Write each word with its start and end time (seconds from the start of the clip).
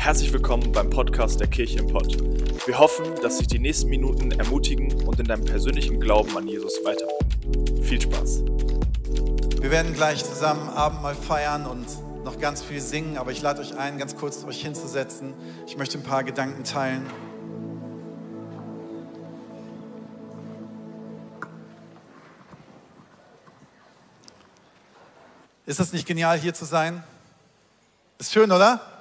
Herzlich 0.00 0.32
willkommen 0.32 0.72
beim 0.72 0.88
Podcast 0.88 1.40
der 1.40 1.46
Kirche 1.46 1.78
im 1.78 1.86
Pott. 1.86 2.16
Wir 2.66 2.78
hoffen, 2.78 3.04
dass 3.20 3.36
sich 3.36 3.48
die 3.48 3.58
nächsten 3.58 3.90
Minuten 3.90 4.30
ermutigen 4.30 5.06
und 5.06 5.20
in 5.20 5.26
deinem 5.26 5.44
persönlichen 5.44 6.00
Glauben 6.00 6.34
an 6.38 6.48
Jesus 6.48 6.82
weiterbringen. 6.82 7.84
Viel 7.84 8.00
Spaß. 8.00 8.42
Wir 9.60 9.70
werden 9.70 9.92
gleich 9.92 10.24
zusammen 10.24 10.70
Abendmahl 10.70 11.14
feiern 11.14 11.66
und 11.66 11.86
noch 12.24 12.40
ganz 12.40 12.62
viel 12.62 12.80
singen, 12.80 13.18
aber 13.18 13.30
ich 13.30 13.42
lade 13.42 13.60
euch 13.60 13.76
ein, 13.76 13.98
ganz 13.98 14.16
kurz 14.16 14.42
euch 14.44 14.62
hinzusetzen. 14.62 15.34
Ich 15.66 15.76
möchte 15.76 15.98
ein 15.98 16.02
paar 16.02 16.24
Gedanken 16.24 16.64
teilen. 16.64 17.04
Ist 25.66 25.78
das 25.78 25.92
nicht 25.92 26.06
genial, 26.06 26.38
hier 26.38 26.54
zu 26.54 26.64
sein? 26.64 27.04
Ist 28.18 28.32
schön, 28.32 28.50
oder? 28.50 28.99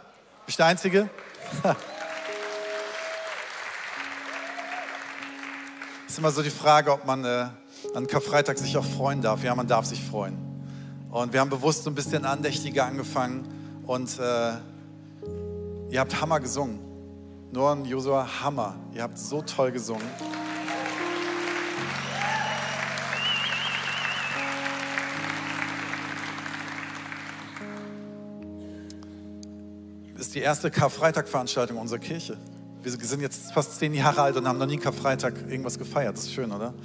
Bin 0.50 0.54
ich 0.54 0.58
der 0.58 0.66
Einzige? 0.66 1.10
ist 6.08 6.18
immer 6.18 6.32
so 6.32 6.42
die 6.42 6.50
Frage, 6.50 6.92
ob 6.92 7.06
man 7.06 7.24
äh, 7.24 7.46
an 7.94 8.08
Karfreitag 8.08 8.58
sich 8.58 8.76
auch 8.76 8.84
freuen 8.84 9.22
darf. 9.22 9.44
Ja, 9.44 9.54
man 9.54 9.68
darf 9.68 9.86
sich 9.86 10.04
freuen. 10.04 10.40
Und 11.12 11.34
wir 11.34 11.40
haben 11.40 11.52
bewusst 11.52 11.84
so 11.84 11.92
ein 11.92 11.94
bisschen 11.94 12.26
andächtiger 12.26 12.88
angefangen 12.88 13.84
und 13.86 14.18
äh, 14.18 14.54
ihr 15.92 16.00
habt 16.00 16.20
Hammer 16.20 16.40
gesungen. 16.40 16.80
Nur 17.52 17.70
ein 17.70 17.86
Josua, 17.86 18.28
Hammer. 18.42 18.76
Ihr 18.96 19.04
habt 19.04 19.20
so 19.20 19.44
toll 19.44 19.72
gesungen. 19.72 20.02
Ist 30.30 30.36
die 30.36 30.42
erste 30.42 30.70
Karfreitag-Veranstaltung 30.70 31.78
unserer 31.78 31.98
Kirche. 31.98 32.38
Wir 32.84 32.92
sind 32.92 33.20
jetzt 33.20 33.52
fast 33.52 33.80
zehn 33.80 33.96
Jahre 33.96 34.22
alt 34.22 34.38
und 34.38 34.48
haben 34.48 34.60
noch 34.60 34.68
nie 34.68 34.78
Karfreitag 34.78 35.34
irgendwas 35.50 35.80
gefeiert. 35.80 36.16
Das 36.16 36.26
ist 36.26 36.34
schön, 36.34 36.52
oder? 36.52 36.76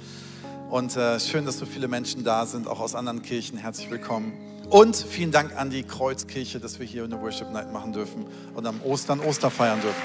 Und 0.71 0.97
äh, 0.97 1.19
schön, 1.19 1.45
dass 1.45 1.59
so 1.59 1.67
viele 1.67 1.87
Menschen 1.87 2.23
da 2.23 2.47
sind, 2.47 2.67
auch 2.67 2.79
aus 2.79 2.95
anderen 2.95 3.21
Kirchen. 3.21 3.59
Herzlich 3.59 3.91
willkommen. 3.91 4.33
Und 4.71 4.95
vielen 4.95 5.29
Dank 5.29 5.55
an 5.55 5.69
die 5.69 5.83
Kreuzkirche, 5.83 6.59
dass 6.59 6.79
wir 6.79 6.87
hier 6.87 7.03
eine 7.03 7.21
Worship 7.21 7.51
Night 7.51 7.71
machen 7.71 7.93
dürfen 7.93 8.25
und 8.55 8.65
am 8.65 8.81
Ostern 8.81 9.19
Oster 9.19 9.51
feiern 9.51 9.79
dürfen. 9.79 10.01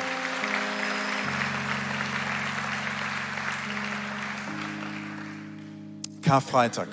Karfreitag. 6.20 6.88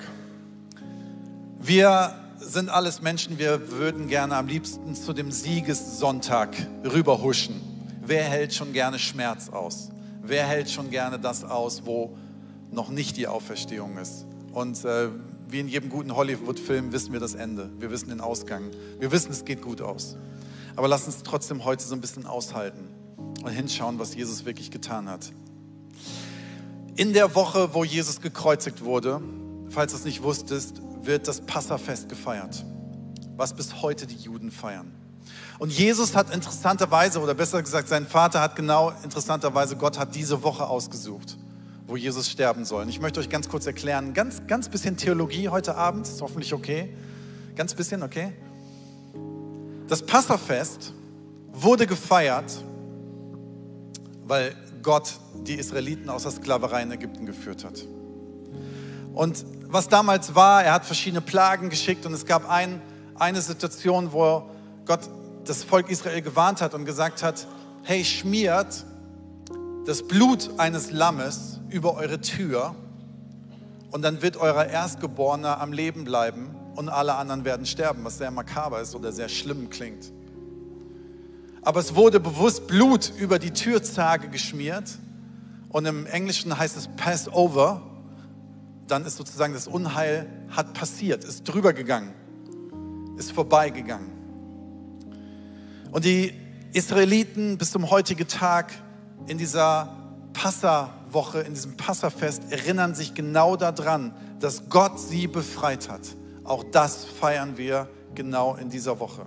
Wir 1.60 2.27
sind 2.52 2.70
alles 2.70 3.02
Menschen, 3.02 3.38
wir 3.38 3.70
würden 3.72 4.08
gerne 4.08 4.36
am 4.36 4.46
liebsten 4.46 4.94
zu 4.94 5.12
dem 5.12 5.30
Siegessonntag 5.30 6.56
rüberhuschen. 6.82 7.60
Wer 8.00 8.24
hält 8.24 8.54
schon 8.54 8.72
gerne 8.72 8.98
Schmerz 8.98 9.50
aus? 9.50 9.90
Wer 10.22 10.46
hält 10.46 10.70
schon 10.70 10.90
gerne 10.90 11.18
das 11.18 11.44
aus, 11.44 11.84
wo 11.84 12.16
noch 12.70 12.88
nicht 12.88 13.18
die 13.18 13.26
Auferstehung 13.26 13.98
ist? 13.98 14.24
Und 14.52 14.82
äh, 14.84 15.10
wie 15.48 15.60
in 15.60 15.68
jedem 15.68 15.90
guten 15.90 16.16
Hollywood-Film 16.16 16.92
wissen 16.92 17.12
wir 17.12 17.20
das 17.20 17.34
Ende. 17.34 17.70
Wir 17.78 17.90
wissen 17.90 18.08
den 18.08 18.20
Ausgang. 18.20 18.70
Wir 18.98 19.12
wissen, 19.12 19.30
es 19.30 19.44
geht 19.44 19.60
gut 19.60 19.82
aus. 19.82 20.16
Aber 20.74 20.88
lass 20.88 21.04
uns 21.04 21.22
trotzdem 21.22 21.64
heute 21.64 21.84
so 21.84 21.94
ein 21.94 22.00
bisschen 22.00 22.26
aushalten 22.26 22.88
und 23.42 23.50
hinschauen, 23.50 23.98
was 23.98 24.14
Jesus 24.14 24.46
wirklich 24.46 24.70
getan 24.70 25.08
hat. 25.08 25.32
In 26.96 27.12
der 27.12 27.34
Woche, 27.34 27.74
wo 27.74 27.84
Jesus 27.84 28.22
gekreuzigt 28.22 28.84
wurde, 28.84 29.20
falls 29.68 29.92
du 29.92 29.98
es 29.98 30.04
nicht 30.04 30.22
wusstest, 30.22 30.80
wird 31.08 31.26
das 31.26 31.40
Passafest 31.40 32.08
gefeiert, 32.08 32.64
was 33.36 33.54
bis 33.54 33.82
heute 33.82 34.06
die 34.06 34.14
Juden 34.14 34.52
feiern. 34.52 34.92
Und 35.58 35.72
Jesus 35.72 36.14
hat 36.14 36.32
interessanterweise, 36.32 37.18
oder 37.20 37.34
besser 37.34 37.60
gesagt, 37.62 37.88
sein 37.88 38.06
Vater 38.06 38.40
hat 38.40 38.54
genau 38.54 38.92
interessanterweise, 39.02 39.74
Gott 39.74 39.98
hat 39.98 40.14
diese 40.14 40.42
Woche 40.44 40.68
ausgesucht, 40.68 41.36
wo 41.86 41.96
Jesus 41.96 42.30
sterben 42.30 42.64
soll. 42.64 42.82
Und 42.82 42.90
ich 42.90 43.00
möchte 43.00 43.18
euch 43.20 43.30
ganz 43.30 43.48
kurz 43.48 43.66
erklären, 43.66 44.12
ganz, 44.14 44.46
ganz 44.46 44.68
bisschen 44.68 44.96
Theologie 44.96 45.48
heute 45.48 45.74
Abend, 45.74 46.06
ist 46.06 46.20
hoffentlich 46.20 46.52
okay. 46.52 46.94
Ganz 47.56 47.74
bisschen, 47.74 48.02
okay? 48.02 48.34
Das 49.88 50.04
Passafest 50.04 50.92
wurde 51.52 51.86
gefeiert, 51.86 52.62
weil 54.26 54.54
Gott 54.82 55.14
die 55.46 55.54
Israeliten 55.54 56.10
aus 56.10 56.24
der 56.24 56.32
Sklaverei 56.32 56.82
in 56.82 56.92
Ägypten 56.92 57.24
geführt 57.24 57.64
hat. 57.64 57.84
Und 59.14 59.44
was 59.70 59.88
damals 59.88 60.34
war, 60.34 60.64
er 60.64 60.72
hat 60.72 60.86
verschiedene 60.86 61.20
Plagen 61.20 61.68
geschickt 61.68 62.06
und 62.06 62.14
es 62.14 62.24
gab 62.24 62.48
ein, 62.48 62.80
eine 63.16 63.42
Situation, 63.42 64.12
wo 64.12 64.48
Gott 64.86 65.00
das 65.44 65.62
Volk 65.62 65.90
Israel 65.90 66.22
gewarnt 66.22 66.62
hat 66.62 66.74
und 66.74 66.86
gesagt 66.86 67.22
hat, 67.22 67.46
hey, 67.82 68.04
schmiert 68.04 68.84
das 69.84 70.06
Blut 70.06 70.50
eines 70.58 70.90
Lammes 70.90 71.60
über 71.68 71.94
eure 71.94 72.20
Tür 72.20 72.74
und 73.90 74.02
dann 74.02 74.22
wird 74.22 74.38
euer 74.38 74.64
Erstgeborener 74.64 75.60
am 75.60 75.72
Leben 75.72 76.04
bleiben 76.04 76.54
und 76.76 76.88
alle 76.88 77.14
anderen 77.14 77.44
werden 77.44 77.66
sterben, 77.66 78.04
was 78.04 78.18
sehr 78.18 78.30
makaber 78.30 78.80
ist 78.80 78.94
oder 78.94 79.12
sehr 79.12 79.28
schlimm 79.28 79.68
klingt. 79.68 80.12
Aber 81.62 81.80
es 81.80 81.94
wurde 81.94 82.20
bewusst 82.20 82.66
Blut 82.68 83.12
über 83.18 83.38
die 83.38 83.50
Türzage 83.50 84.28
geschmiert 84.28 84.98
und 85.68 85.84
im 85.84 86.06
Englischen 86.06 86.58
heißt 86.58 86.76
es 86.78 86.88
Passover 86.96 87.82
dann 88.90 89.04
ist 89.04 89.16
sozusagen 89.16 89.54
das 89.54 89.66
Unheil 89.66 90.26
hat 90.50 90.74
passiert, 90.74 91.24
ist 91.24 91.44
drüber 91.44 91.72
gegangen, 91.72 92.12
ist 93.16 93.32
vorbeigegangen. 93.32 94.10
Und 95.90 96.04
die 96.04 96.32
Israeliten 96.72 97.58
bis 97.58 97.70
zum 97.70 97.90
heutigen 97.90 98.28
Tag 98.28 98.72
in 99.26 99.38
dieser 99.38 99.96
Passawoche, 100.32 101.40
in 101.40 101.54
diesem 101.54 101.76
Passafest 101.76 102.50
erinnern 102.50 102.94
sich 102.94 103.14
genau 103.14 103.56
daran, 103.56 104.14
dass 104.40 104.68
Gott 104.68 105.00
sie 105.00 105.26
befreit 105.26 105.88
hat. 105.88 106.02
Auch 106.44 106.64
das 106.64 107.04
feiern 107.04 107.56
wir 107.56 107.88
genau 108.14 108.54
in 108.56 108.70
dieser 108.70 109.00
Woche. 109.00 109.26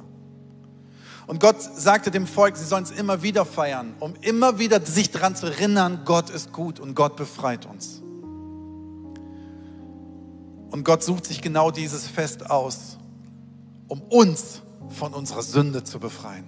Und 1.27 1.39
Gott 1.39 1.61
sagte 1.61 2.11
dem 2.11 2.27
Volk, 2.27 2.57
sie 2.57 2.65
sollen 2.65 2.83
es 2.83 2.91
immer 2.91 3.21
wieder 3.21 3.45
feiern, 3.45 3.93
um 3.99 4.15
immer 4.21 4.59
wieder 4.59 4.85
sich 4.85 5.11
daran 5.11 5.35
zu 5.35 5.45
erinnern, 5.47 6.01
Gott 6.05 6.29
ist 6.29 6.51
gut 6.51 6.79
und 6.79 6.95
Gott 6.95 7.15
befreit 7.15 7.65
uns. 7.65 8.00
Und 10.71 10.85
Gott 10.85 11.03
sucht 11.03 11.25
sich 11.25 11.41
genau 11.41 11.69
dieses 11.69 12.07
Fest 12.07 12.49
aus, 12.49 12.97
um 13.87 14.01
uns 14.01 14.61
von 14.89 15.13
unserer 15.13 15.43
Sünde 15.43 15.83
zu 15.83 15.99
befreien. 15.99 16.45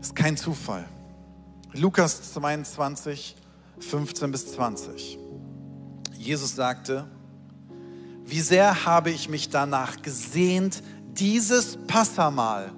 Ist 0.00 0.14
kein 0.14 0.36
Zufall. 0.36 0.84
Lukas 1.72 2.32
22, 2.32 3.36
15 3.78 4.32
bis 4.32 4.52
20. 4.52 5.18
Jesus 6.16 6.56
sagte, 6.56 7.06
wie 8.24 8.40
sehr 8.40 8.84
habe 8.84 9.10
ich 9.10 9.28
mich 9.28 9.48
danach 9.48 10.02
gesehnt, 10.02 10.82
dieses 11.12 11.78
Passamal, 11.86 12.72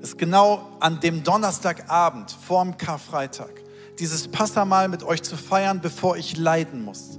ist 0.00 0.16
genau 0.16 0.76
an 0.80 1.00
dem 1.00 1.22
Donnerstagabend 1.24 2.30
vorm 2.30 2.76
Karfreitag, 2.76 3.50
dieses 3.98 4.28
Passamal 4.28 4.88
mit 4.88 5.02
euch 5.02 5.22
zu 5.22 5.36
feiern, 5.36 5.80
bevor 5.80 6.16
ich 6.16 6.36
leiden 6.36 6.84
muss. 6.84 7.18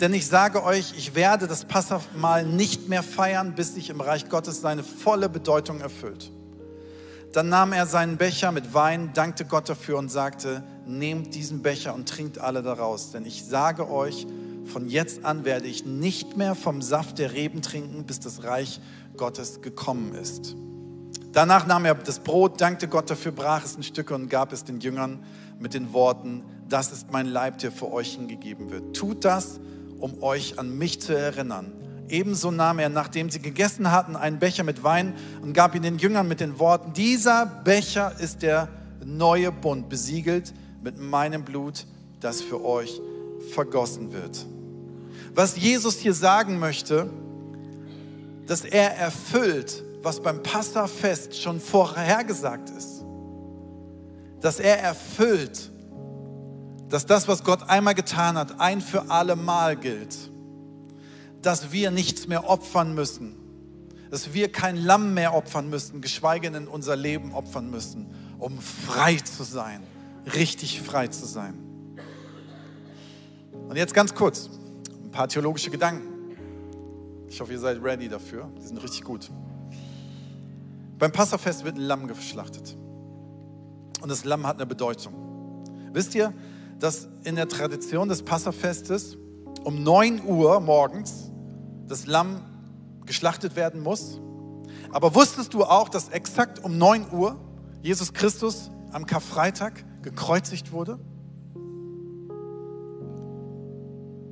Denn 0.00 0.14
ich 0.14 0.26
sage 0.26 0.64
euch, 0.64 0.94
ich 0.96 1.14
werde 1.14 1.46
das 1.46 1.66
Passamahl 1.66 2.46
nicht 2.46 2.88
mehr 2.88 3.02
feiern, 3.02 3.54
bis 3.54 3.74
sich 3.74 3.90
im 3.90 4.00
Reich 4.00 4.30
Gottes 4.30 4.62
seine 4.62 4.82
volle 4.82 5.28
Bedeutung 5.28 5.80
erfüllt. 5.80 6.32
Dann 7.32 7.48
nahm 7.48 7.72
er 7.72 7.86
seinen 7.86 8.16
Becher 8.16 8.50
mit 8.50 8.72
Wein, 8.72 9.10
dankte 9.12 9.44
Gott 9.44 9.68
dafür 9.68 9.98
und 9.98 10.10
sagte, 10.10 10.64
nehmt 10.86 11.34
diesen 11.34 11.62
Becher 11.62 11.94
und 11.94 12.08
trinkt 12.08 12.38
alle 12.38 12.62
daraus. 12.62 13.12
Denn 13.12 13.26
ich 13.26 13.44
sage 13.44 13.90
euch, 13.90 14.26
von 14.64 14.88
jetzt 14.88 15.24
an 15.24 15.44
werde 15.44 15.68
ich 15.68 15.84
nicht 15.84 16.36
mehr 16.36 16.54
vom 16.54 16.80
Saft 16.80 17.18
der 17.18 17.32
Reben 17.32 17.60
trinken, 17.60 18.04
bis 18.04 18.20
das 18.20 18.42
Reich 18.42 18.80
Gottes 19.16 19.60
gekommen 19.60 20.14
ist. 20.14 20.56
Danach 21.32 21.66
nahm 21.66 21.84
er 21.84 21.94
das 21.94 22.18
Brot, 22.18 22.60
dankte 22.60 22.88
Gott 22.88 23.08
dafür, 23.10 23.32
brach 23.32 23.64
es 23.64 23.76
in 23.76 23.82
Stücke 23.82 24.14
und 24.14 24.28
gab 24.28 24.52
es 24.52 24.64
den 24.64 24.80
Jüngern 24.80 25.22
mit 25.60 25.74
den 25.74 25.92
Worten, 25.92 26.42
das 26.68 26.90
ist 26.90 27.12
mein 27.12 27.26
Leib, 27.26 27.58
der 27.58 27.70
für 27.70 27.92
euch 27.92 28.14
hingegeben 28.14 28.70
wird. 28.70 28.96
Tut 28.96 29.24
das 29.24 29.60
um 30.00 30.22
euch 30.22 30.58
an 30.58 30.76
mich 30.76 31.00
zu 31.00 31.16
erinnern. 31.16 31.72
Ebenso 32.08 32.50
nahm 32.50 32.80
er, 32.80 32.88
nachdem 32.88 33.30
sie 33.30 33.40
gegessen 33.40 33.92
hatten, 33.92 34.16
einen 34.16 34.40
Becher 34.40 34.64
mit 34.64 34.82
Wein 34.82 35.14
und 35.42 35.52
gab 35.52 35.74
ihn 35.74 35.82
den 35.82 35.98
Jüngern 35.98 36.26
mit 36.26 36.40
den 36.40 36.58
Worten, 36.58 36.92
dieser 36.92 37.46
Becher 37.46 38.12
ist 38.18 38.42
der 38.42 38.68
neue 39.04 39.52
Bund, 39.52 39.88
besiegelt 39.88 40.52
mit 40.82 40.98
meinem 40.98 41.44
Blut, 41.44 41.86
das 42.20 42.40
für 42.40 42.64
euch 42.64 43.00
vergossen 43.54 44.12
wird. 44.12 44.44
Was 45.34 45.56
Jesus 45.56 45.98
hier 45.98 46.14
sagen 46.14 46.58
möchte, 46.58 47.08
dass 48.46 48.64
er 48.64 48.96
erfüllt, 48.96 49.84
was 50.02 50.20
beim 50.20 50.42
Passafest 50.42 51.40
schon 51.40 51.60
vorhergesagt 51.60 52.70
ist. 52.70 53.04
Dass 54.40 54.58
er 54.58 54.80
erfüllt, 54.80 55.69
dass 56.90 57.06
das, 57.06 57.28
was 57.28 57.44
Gott 57.44 57.68
einmal 57.68 57.94
getan 57.94 58.36
hat, 58.36 58.60
ein 58.60 58.80
für 58.80 59.10
alle 59.10 59.36
Mal 59.36 59.76
gilt. 59.76 60.16
Dass 61.40 61.72
wir 61.72 61.90
nichts 61.90 62.26
mehr 62.26 62.50
opfern 62.50 62.94
müssen. 62.94 63.36
dass 64.10 64.34
wir 64.34 64.50
kein 64.50 64.76
Lamm 64.76 65.14
mehr 65.14 65.34
opfern 65.34 65.70
müssen, 65.70 66.00
geschweige 66.00 66.50
denn 66.50 66.66
unser 66.66 66.96
Leben 66.96 67.32
opfern 67.32 67.70
müssen, 67.70 68.12
um 68.38 68.58
frei 68.58 69.16
zu 69.16 69.44
sein, 69.44 69.82
richtig 70.34 70.82
frei 70.82 71.06
zu 71.06 71.26
sein. 71.26 71.54
Und 73.68 73.76
jetzt 73.76 73.94
ganz 73.94 74.12
kurz, 74.12 74.50
ein 75.04 75.12
paar 75.12 75.28
theologische 75.28 75.70
Gedanken. 75.70 76.08
Ich 77.28 77.40
hoffe, 77.40 77.52
ihr 77.52 77.60
seid 77.60 77.80
ready 77.80 78.08
dafür. 78.08 78.50
Die 78.58 78.66
sind 78.66 78.82
richtig 78.82 79.04
gut. 79.04 79.30
Beim 80.98 81.12
Passafest 81.12 81.64
wird 81.64 81.76
ein 81.76 81.82
Lamm 81.82 82.08
geschlachtet. 82.08 82.76
Und 84.00 84.08
das 84.08 84.24
Lamm 84.24 84.44
hat 84.44 84.56
eine 84.56 84.66
Bedeutung. 84.66 85.14
Wisst 85.92 86.16
ihr, 86.16 86.34
dass 86.80 87.08
in 87.24 87.36
der 87.36 87.48
Tradition 87.48 88.08
des 88.08 88.22
Passafestes 88.22 89.16
um 89.64 89.82
9 89.82 90.24
Uhr 90.24 90.60
morgens 90.60 91.30
das 91.86 92.06
Lamm 92.06 92.42
geschlachtet 93.04 93.54
werden 93.54 93.82
muss? 93.82 94.20
Aber 94.90 95.14
wusstest 95.14 95.54
du 95.54 95.64
auch, 95.64 95.88
dass 95.88 96.08
exakt 96.08 96.64
um 96.64 96.78
9 96.78 97.12
Uhr 97.12 97.38
Jesus 97.82 98.12
Christus 98.12 98.70
am 98.92 99.06
Karfreitag 99.06 99.84
gekreuzigt 100.02 100.72
wurde? 100.72 100.98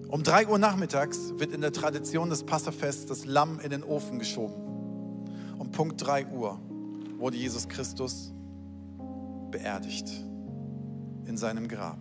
Um 0.09 0.23
3 0.23 0.49
Uhr 0.49 0.59
nachmittags 0.59 1.35
wird 1.37 1.53
in 1.53 1.61
der 1.61 1.73
Tradition 1.73 2.31
des 2.31 2.45
Passafests 2.45 3.05
das 3.05 3.27
Lamm 3.27 3.61
in 3.61 3.69
den 3.69 3.85
Ofen 3.85 4.19
geschoben. 4.19 4.55
Um 5.59 5.71
Punkt 5.71 6.05
3 6.05 6.29
Uhr 6.29 6.59
wurde 7.19 7.37
Jesus 7.37 7.69
Christus 7.69 8.33
beerdigt 9.51 10.09
in 11.27 11.37
seinem 11.37 11.69
Grab. 11.69 11.99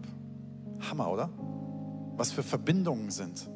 Hammer, 0.79 1.11
oder? 1.11 1.29
Was 2.15 2.31
für 2.31 2.43
Verbindungen 2.43 3.11
sind. 3.11 3.49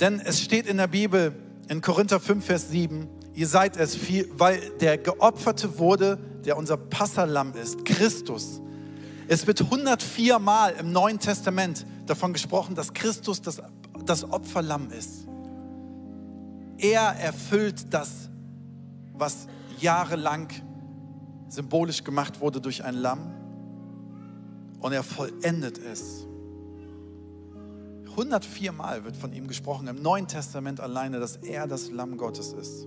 Denn 0.00 0.20
es 0.20 0.40
steht 0.40 0.66
in 0.66 0.78
der 0.78 0.86
Bibel 0.86 1.34
in 1.68 1.80
Korinther 1.80 2.20
5, 2.20 2.44
Vers 2.44 2.70
7, 2.70 3.08
ihr 3.34 3.46
seid 3.46 3.76
es 3.76 3.94
viel, 3.94 4.28
weil 4.32 4.60
der 4.80 4.98
Geopferte 4.98 5.78
wurde, 5.78 6.18
der 6.44 6.56
unser 6.56 6.76
Passalam 6.76 7.54
ist, 7.54 7.84
Christus. 7.84 8.60
Es 9.28 9.46
wird 9.46 9.60
104 9.60 10.38
Mal 10.38 10.74
im 10.80 10.90
Neuen 10.92 11.18
Testament 11.18 11.86
davon 12.06 12.32
gesprochen, 12.32 12.74
dass 12.74 12.92
Christus 12.92 13.40
das, 13.40 13.62
das 14.04 14.24
Opferlamm 14.24 14.90
ist. 14.90 15.26
Er 16.78 17.02
erfüllt 17.20 17.92
das, 17.92 18.30
was 19.12 19.46
jahrelang 19.78 20.48
symbolisch 21.48 22.02
gemacht 22.04 22.40
wurde 22.40 22.60
durch 22.60 22.82
ein 22.82 22.94
Lamm. 22.94 23.34
Und 24.80 24.92
er 24.92 25.02
vollendet 25.02 25.78
es. 25.78 26.26
104 28.10 28.72
Mal 28.72 29.04
wird 29.04 29.16
von 29.16 29.32
ihm 29.32 29.46
gesprochen 29.46 29.88
im 29.88 30.02
Neuen 30.02 30.26
Testament 30.26 30.80
alleine, 30.80 31.20
dass 31.20 31.36
er 31.36 31.66
das 31.66 31.90
Lamm 31.90 32.16
Gottes 32.16 32.52
ist. 32.52 32.86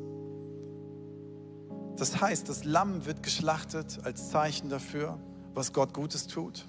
Das 1.98 2.20
heißt, 2.20 2.50
das 2.50 2.64
Lamm 2.64 3.06
wird 3.06 3.24
geschlachtet 3.24 4.00
als 4.04 4.30
Zeichen 4.30 4.70
dafür, 4.70 5.18
was 5.54 5.74
Gott 5.74 5.94
Gutes 5.94 6.28
tut. 6.28 6.66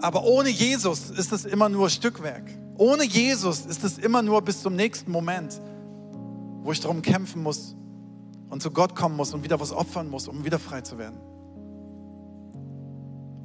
Aber 0.00 0.24
ohne 0.24 0.50
Jesus 0.50 1.10
ist 1.10 1.32
es 1.32 1.44
immer 1.44 1.68
nur 1.68 1.88
Stückwerk. 1.88 2.44
Ohne 2.76 3.04
Jesus 3.04 3.66
ist 3.66 3.84
es 3.84 3.98
immer 3.98 4.22
nur 4.22 4.42
bis 4.42 4.62
zum 4.62 4.76
nächsten 4.76 5.10
Moment, 5.10 5.60
wo 6.62 6.72
ich 6.72 6.80
darum 6.80 7.02
kämpfen 7.02 7.42
muss 7.42 7.74
und 8.50 8.62
zu 8.62 8.70
Gott 8.70 8.94
kommen 8.94 9.16
muss 9.16 9.32
und 9.32 9.42
wieder 9.44 9.58
was 9.58 9.72
opfern 9.72 10.10
muss, 10.10 10.28
um 10.28 10.44
wieder 10.44 10.58
frei 10.58 10.82
zu 10.82 10.98
werden. 10.98 11.18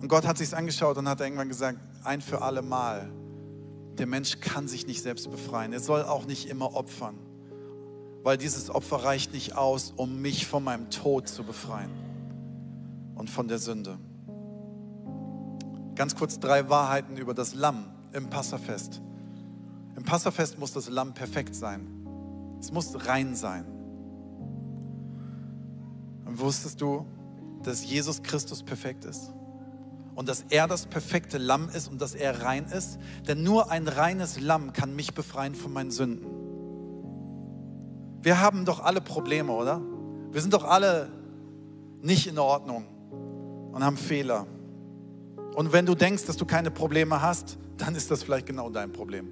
Und 0.01 0.07
Gott 0.07 0.25
hat 0.25 0.37
sich 0.37 0.55
angeschaut 0.55 0.97
und 0.97 1.09
hat 1.09 1.19
irgendwann 1.19 1.49
gesagt, 1.49 1.79
ein 2.03 2.21
für 2.21 2.41
alle 2.41 2.61
Mal, 2.61 3.11
der 3.97 4.07
Mensch 4.07 4.39
kann 4.39 4.67
sich 4.67 4.87
nicht 4.87 5.01
selbst 5.01 5.29
befreien. 5.29 5.73
Er 5.73 5.81
soll 5.81 6.03
auch 6.03 6.25
nicht 6.25 6.49
immer 6.49 6.73
opfern, 6.73 7.15
weil 8.23 8.37
dieses 8.37 8.69
Opfer 8.69 9.03
reicht 9.03 9.33
nicht 9.33 9.57
aus, 9.57 9.93
um 9.95 10.21
mich 10.21 10.47
von 10.47 10.63
meinem 10.63 10.89
Tod 10.89 11.27
zu 11.27 11.43
befreien 11.43 11.91
und 13.15 13.29
von 13.29 13.49
der 13.49 13.59
Sünde. 13.59 13.97
Ganz 15.95 16.15
kurz 16.15 16.39
drei 16.39 16.69
Wahrheiten 16.69 17.17
über 17.17 17.33
das 17.33 17.53
Lamm 17.53 17.85
im 18.13 18.29
Passafest. 18.29 19.01
Im 19.97 20.03
Passafest 20.05 20.57
muss 20.57 20.71
das 20.71 20.87
Lamm 20.87 21.13
perfekt 21.13 21.53
sein. 21.53 21.87
Es 22.61 22.71
muss 22.71 23.05
rein 23.05 23.35
sein. 23.35 23.65
Und 26.23 26.39
wusstest 26.39 26.79
du, 26.79 27.05
dass 27.63 27.83
Jesus 27.83 28.23
Christus 28.23 28.63
perfekt 28.63 29.03
ist? 29.03 29.33
Und 30.19 30.27
dass 30.27 30.43
er 30.49 30.67
das 30.67 30.85
perfekte 30.85 31.37
Lamm 31.37 31.69
ist 31.69 31.87
und 31.87 32.01
dass 32.01 32.13
er 32.13 32.41
rein 32.41 32.65
ist. 32.65 32.99
Denn 33.29 33.41
nur 33.41 33.71
ein 33.71 33.87
reines 33.87 34.37
Lamm 34.37 34.73
kann 34.73 34.93
mich 34.93 35.13
befreien 35.13 35.55
von 35.55 35.71
meinen 35.71 35.91
Sünden. 35.91 36.27
Wir 38.21 38.41
haben 38.41 38.65
doch 38.65 38.81
alle 38.81 38.99
Probleme, 38.99 39.53
oder? 39.53 39.81
Wir 40.33 40.41
sind 40.41 40.53
doch 40.53 40.65
alle 40.65 41.09
nicht 42.01 42.27
in 42.27 42.37
Ordnung 42.37 42.85
und 43.71 43.81
haben 43.81 43.95
Fehler. 43.95 44.45
Und 45.55 45.71
wenn 45.71 45.85
du 45.85 45.95
denkst, 45.95 46.25
dass 46.25 46.35
du 46.35 46.45
keine 46.45 46.69
Probleme 46.69 47.21
hast, 47.21 47.57
dann 47.77 47.95
ist 47.95 48.11
das 48.11 48.21
vielleicht 48.21 48.45
genau 48.45 48.69
dein 48.69 48.91
Problem. 48.91 49.29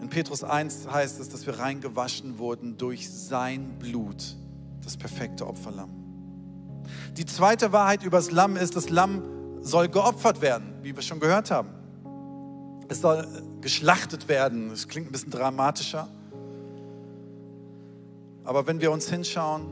In 0.00 0.08
Petrus 0.08 0.42
1 0.42 0.88
heißt 0.90 1.20
es, 1.20 1.28
dass 1.28 1.46
wir 1.46 1.60
reingewaschen 1.60 2.40
wurden 2.40 2.76
durch 2.76 3.08
sein 3.08 3.78
Blut, 3.78 4.34
das 4.82 4.96
perfekte 4.96 5.46
Opferlamm. 5.46 5.99
Die 7.20 7.26
zweite 7.26 7.70
Wahrheit 7.70 8.02
über 8.02 8.16
das 8.16 8.30
Lamm 8.30 8.56
ist, 8.56 8.76
das 8.76 8.88
Lamm 8.88 9.22
soll 9.60 9.90
geopfert 9.90 10.40
werden, 10.40 10.72
wie 10.80 10.96
wir 10.96 11.02
schon 11.02 11.20
gehört 11.20 11.50
haben. 11.50 11.68
Es 12.88 13.02
soll 13.02 13.28
geschlachtet 13.60 14.26
werden. 14.26 14.70
Das 14.70 14.88
klingt 14.88 15.10
ein 15.10 15.12
bisschen 15.12 15.30
dramatischer. 15.30 16.08
Aber 18.42 18.66
wenn 18.66 18.80
wir 18.80 18.90
uns 18.90 19.10
hinschauen, 19.10 19.66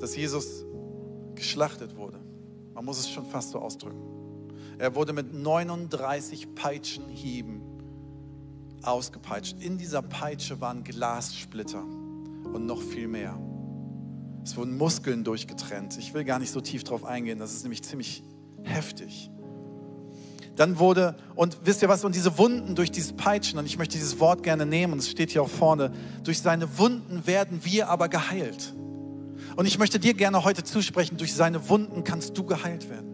dass 0.00 0.16
Jesus 0.16 0.64
geschlachtet 1.36 1.94
wurde, 1.94 2.18
man 2.74 2.84
muss 2.84 2.98
es 2.98 3.08
schon 3.08 3.24
fast 3.26 3.52
so 3.52 3.60
ausdrücken. 3.60 4.02
Er 4.78 4.96
wurde 4.96 5.12
mit 5.12 5.32
39 5.32 6.56
Peitschenhieben 6.56 7.62
ausgepeitscht. 8.82 9.62
In 9.62 9.78
dieser 9.78 10.02
Peitsche 10.02 10.60
waren 10.60 10.82
Glassplitter 10.82 11.84
und 11.84 12.66
noch 12.66 12.82
viel 12.82 13.06
mehr. 13.06 13.38
Es 14.44 14.56
wurden 14.56 14.76
Muskeln 14.76 15.24
durchgetrennt. 15.24 15.96
Ich 15.98 16.14
will 16.14 16.24
gar 16.24 16.38
nicht 16.38 16.50
so 16.50 16.60
tief 16.60 16.84
drauf 16.84 17.04
eingehen, 17.04 17.38
das 17.38 17.52
ist 17.52 17.62
nämlich 17.62 17.82
ziemlich 17.82 18.22
heftig. 18.62 19.30
Dann 20.56 20.78
wurde, 20.78 21.16
und 21.34 21.58
wisst 21.64 21.80
ihr 21.82 21.88
was, 21.88 22.04
und 22.04 22.14
diese 22.14 22.36
Wunden 22.36 22.74
durch 22.74 22.90
dieses 22.90 23.14
Peitschen, 23.14 23.58
und 23.58 23.66
ich 23.66 23.78
möchte 23.78 23.96
dieses 23.96 24.20
Wort 24.20 24.42
gerne 24.42 24.66
nehmen, 24.66 24.92
und 24.92 24.98
es 24.98 25.08
steht 25.08 25.30
hier 25.30 25.42
auch 25.42 25.48
vorne, 25.48 25.92
durch 26.24 26.40
seine 26.40 26.78
Wunden 26.78 27.26
werden 27.26 27.64
wir 27.64 27.88
aber 27.88 28.08
geheilt. 28.08 28.74
Und 29.56 29.66
ich 29.66 29.78
möchte 29.78 29.98
dir 29.98 30.14
gerne 30.14 30.44
heute 30.44 30.62
zusprechen, 30.62 31.16
durch 31.16 31.34
seine 31.34 31.68
Wunden 31.68 32.04
kannst 32.04 32.36
du 32.36 32.44
geheilt 32.44 32.90
werden. 32.90 33.12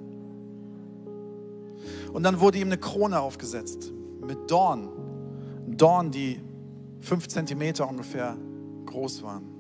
Und 2.12 2.22
dann 2.22 2.40
wurde 2.40 2.58
ihm 2.58 2.68
eine 2.68 2.78
Krone 2.78 3.20
aufgesetzt 3.20 3.92
mit 4.20 4.50
Dorn. 4.50 4.88
Dorn, 5.68 6.10
die 6.10 6.40
fünf 7.00 7.28
Zentimeter 7.28 7.88
ungefähr 7.88 8.36
groß 8.86 9.22
waren. 9.22 9.57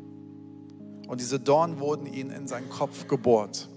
Und 1.08 1.20
diese 1.20 1.40
Dornen 1.40 1.80
wurden 1.80 2.06
ihm 2.06 2.30
in 2.30 2.46
seinen 2.46 2.68
Kopf 2.68 3.08
gebohrt. 3.08 3.68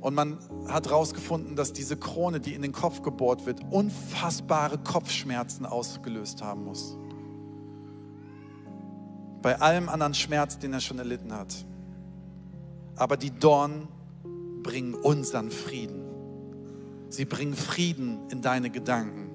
Und 0.00 0.14
man 0.14 0.38
hat 0.68 0.86
herausgefunden, 0.86 1.56
dass 1.56 1.72
diese 1.72 1.96
Krone, 1.96 2.38
die 2.38 2.52
in 2.54 2.60
den 2.60 2.72
Kopf 2.72 3.00
gebohrt 3.00 3.46
wird, 3.46 3.60
unfassbare 3.70 4.76
Kopfschmerzen 4.76 5.64
ausgelöst 5.64 6.42
haben 6.42 6.64
muss. 6.64 6.98
Bei 9.40 9.60
allem 9.60 9.88
anderen 9.88 10.12
Schmerz, 10.12 10.58
den 10.58 10.74
er 10.74 10.80
schon 10.80 10.98
erlitten 10.98 11.32
hat. 11.32 11.54
Aber 12.96 13.16
die 13.16 13.30
Dornen 13.30 13.88
bringen 14.62 14.94
unseren 14.94 15.50
Frieden. 15.50 16.04
Sie 17.08 17.24
bringen 17.24 17.54
Frieden 17.54 18.28
in 18.30 18.42
deine 18.42 18.68
Gedanken 18.68 19.30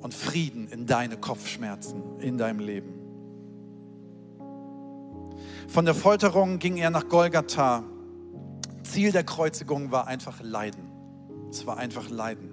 und 0.00 0.14
Frieden 0.14 0.68
in 0.68 0.86
deine 0.86 1.16
Kopfschmerzen 1.16 2.20
in 2.20 2.38
deinem 2.38 2.60
Leben. 2.60 3.03
Von 5.68 5.84
der 5.84 5.94
Folterung 5.94 6.58
ging 6.58 6.76
er 6.76 6.90
nach 6.90 7.08
Golgatha. 7.08 7.84
Ziel 8.82 9.12
der 9.12 9.24
Kreuzigung 9.24 9.90
war 9.90 10.06
einfach 10.06 10.40
Leiden. 10.42 10.90
Es 11.50 11.66
war 11.66 11.78
einfach 11.78 12.10
Leiden. 12.10 12.50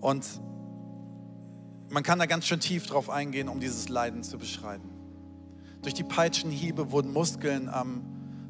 Und 0.00 0.24
man 1.90 2.02
kann 2.02 2.18
da 2.18 2.26
ganz 2.26 2.46
schön 2.46 2.60
tief 2.60 2.86
drauf 2.86 3.10
eingehen, 3.10 3.48
um 3.48 3.60
dieses 3.60 3.88
Leiden 3.88 4.22
zu 4.22 4.38
beschreiben. 4.38 4.88
Durch 5.82 5.94
die 5.94 6.04
Peitschenhiebe 6.04 6.92
wurden 6.92 7.12
Muskeln 7.12 7.68
am 7.68 8.02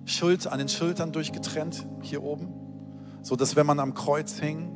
Schuld, 0.05 0.47
an 0.47 0.59
den 0.59 0.69
Schultern 0.69 1.13
durchgetrennt, 1.13 1.87
hier 2.03 2.23
oben, 2.23 2.49
so 3.23 3.37
dass 3.37 3.57
wenn 3.57 3.67
man 3.67 3.79
am 3.81 3.95
Kreuz 3.95 4.39
hing, 4.39 4.71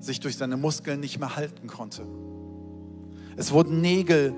sich 0.00 0.20
durch 0.20 0.36
seine 0.36 0.56
Muskeln 0.56 1.00
nicht 1.00 1.18
mehr 1.18 1.36
halten 1.36 1.66
konnte. 1.66 2.06
Es 3.36 3.52
wurden 3.52 3.80
Nägel 3.80 4.34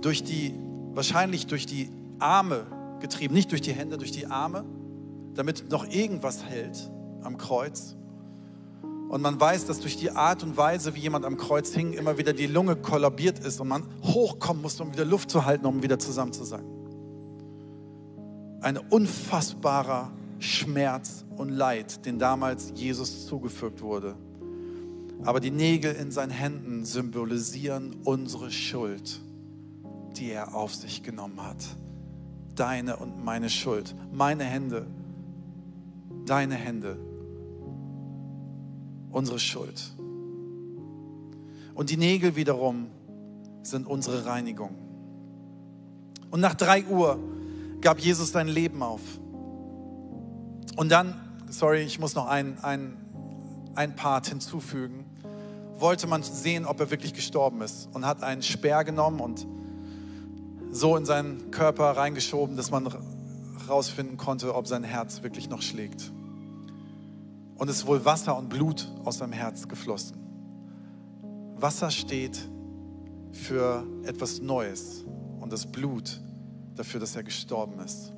durch 0.00 0.22
die, 0.22 0.54
wahrscheinlich 0.92 1.46
durch 1.46 1.66
die 1.66 1.90
Arme 2.24 2.66
getrieben, 3.00 3.34
nicht 3.34 3.50
durch 3.50 3.60
die 3.60 3.72
Hände, 3.72 3.98
durch 3.98 4.10
die 4.10 4.26
Arme, 4.26 4.64
damit 5.34 5.70
noch 5.70 5.86
irgendwas 5.86 6.44
hält 6.44 6.90
am 7.22 7.36
Kreuz. 7.36 7.96
Und 9.08 9.20
man 9.20 9.38
weiß, 9.38 9.66
dass 9.66 9.80
durch 9.80 9.96
die 9.96 10.10
Art 10.10 10.42
und 10.42 10.56
Weise, 10.56 10.94
wie 10.94 11.00
jemand 11.00 11.24
am 11.24 11.36
Kreuz 11.36 11.72
hing, 11.74 11.92
immer 11.92 12.18
wieder 12.18 12.32
die 12.32 12.46
Lunge 12.46 12.76
kollabiert 12.76 13.38
ist 13.38 13.60
und 13.60 13.68
man 13.68 13.84
hochkommen 14.02 14.62
musste, 14.62 14.82
um 14.82 14.92
wieder 14.92 15.04
Luft 15.04 15.30
zu 15.30 15.44
halten, 15.44 15.66
um 15.66 15.82
wieder 15.82 15.98
zusammen 15.98 16.32
zu 16.32 16.44
sein. 16.44 16.64
Ein 18.60 18.78
unfassbarer 18.78 20.10
Schmerz 20.38 21.24
und 21.36 21.50
Leid, 21.50 22.06
den 22.06 22.18
damals 22.18 22.72
Jesus 22.74 23.26
zugefügt 23.26 23.82
wurde. 23.82 24.16
Aber 25.24 25.40
die 25.40 25.50
Nägel 25.50 25.94
in 25.94 26.10
seinen 26.10 26.30
Händen 26.30 26.84
symbolisieren 26.84 27.96
unsere 28.04 28.50
Schuld, 28.50 29.20
die 30.16 30.30
er 30.30 30.54
auf 30.54 30.74
sich 30.74 31.02
genommen 31.02 31.42
hat. 31.42 31.64
Deine 32.54 32.96
und 32.96 33.24
meine 33.24 33.50
Schuld. 33.50 33.94
Meine 34.12 34.44
Hände, 34.44 34.86
deine 36.26 36.54
Hände, 36.54 36.96
unsere 39.10 39.38
Schuld. 39.38 39.94
Und 41.74 41.90
die 41.90 41.96
Nägel 41.96 42.36
wiederum 42.36 42.86
sind 43.62 43.86
unsere 43.86 44.26
Reinigung. 44.26 44.76
Und 46.30 46.40
nach 46.40 46.54
drei 46.54 46.84
Uhr 46.84 47.18
gab 47.80 47.98
Jesus 47.98 48.32
sein 48.32 48.48
Leben 48.48 48.82
auf. 48.82 49.00
Und 50.76 50.90
dann, 50.90 51.14
sorry, 51.48 51.82
ich 51.82 51.98
muss 51.98 52.14
noch 52.14 52.26
ein, 52.26 52.58
ein, 52.62 52.96
ein 53.74 53.94
Part 53.94 54.28
hinzufügen, 54.28 55.04
wollte 55.76 56.06
man 56.06 56.22
sehen, 56.22 56.66
ob 56.66 56.80
er 56.80 56.90
wirklich 56.90 57.14
gestorben 57.14 57.60
ist 57.60 57.88
und 57.92 58.06
hat 58.06 58.22
einen 58.22 58.42
Speer 58.42 58.84
genommen 58.84 59.20
und 59.20 59.46
so 60.74 60.96
in 60.96 61.04
seinen 61.04 61.52
Körper 61.52 61.96
reingeschoben, 61.96 62.56
dass 62.56 62.72
man 62.72 62.88
herausfinden 63.66 64.16
konnte, 64.16 64.54
ob 64.54 64.66
sein 64.66 64.82
Herz 64.82 65.22
wirklich 65.22 65.48
noch 65.48 65.62
schlägt. 65.62 66.10
Und 67.56 67.70
es 67.70 67.78
ist 67.78 67.86
wohl 67.86 68.04
Wasser 68.04 68.36
und 68.36 68.48
Blut 68.48 68.90
aus 69.04 69.18
seinem 69.18 69.32
Herz 69.32 69.68
geflossen. 69.68 70.16
Wasser 71.56 71.90
steht 71.90 72.48
für 73.32 73.86
etwas 74.04 74.40
Neues 74.40 75.04
und 75.40 75.52
das 75.52 75.66
Blut 75.66 76.20
dafür, 76.74 76.98
dass 76.98 77.14
er 77.14 77.22
gestorben 77.22 77.78
ist. 77.78 78.12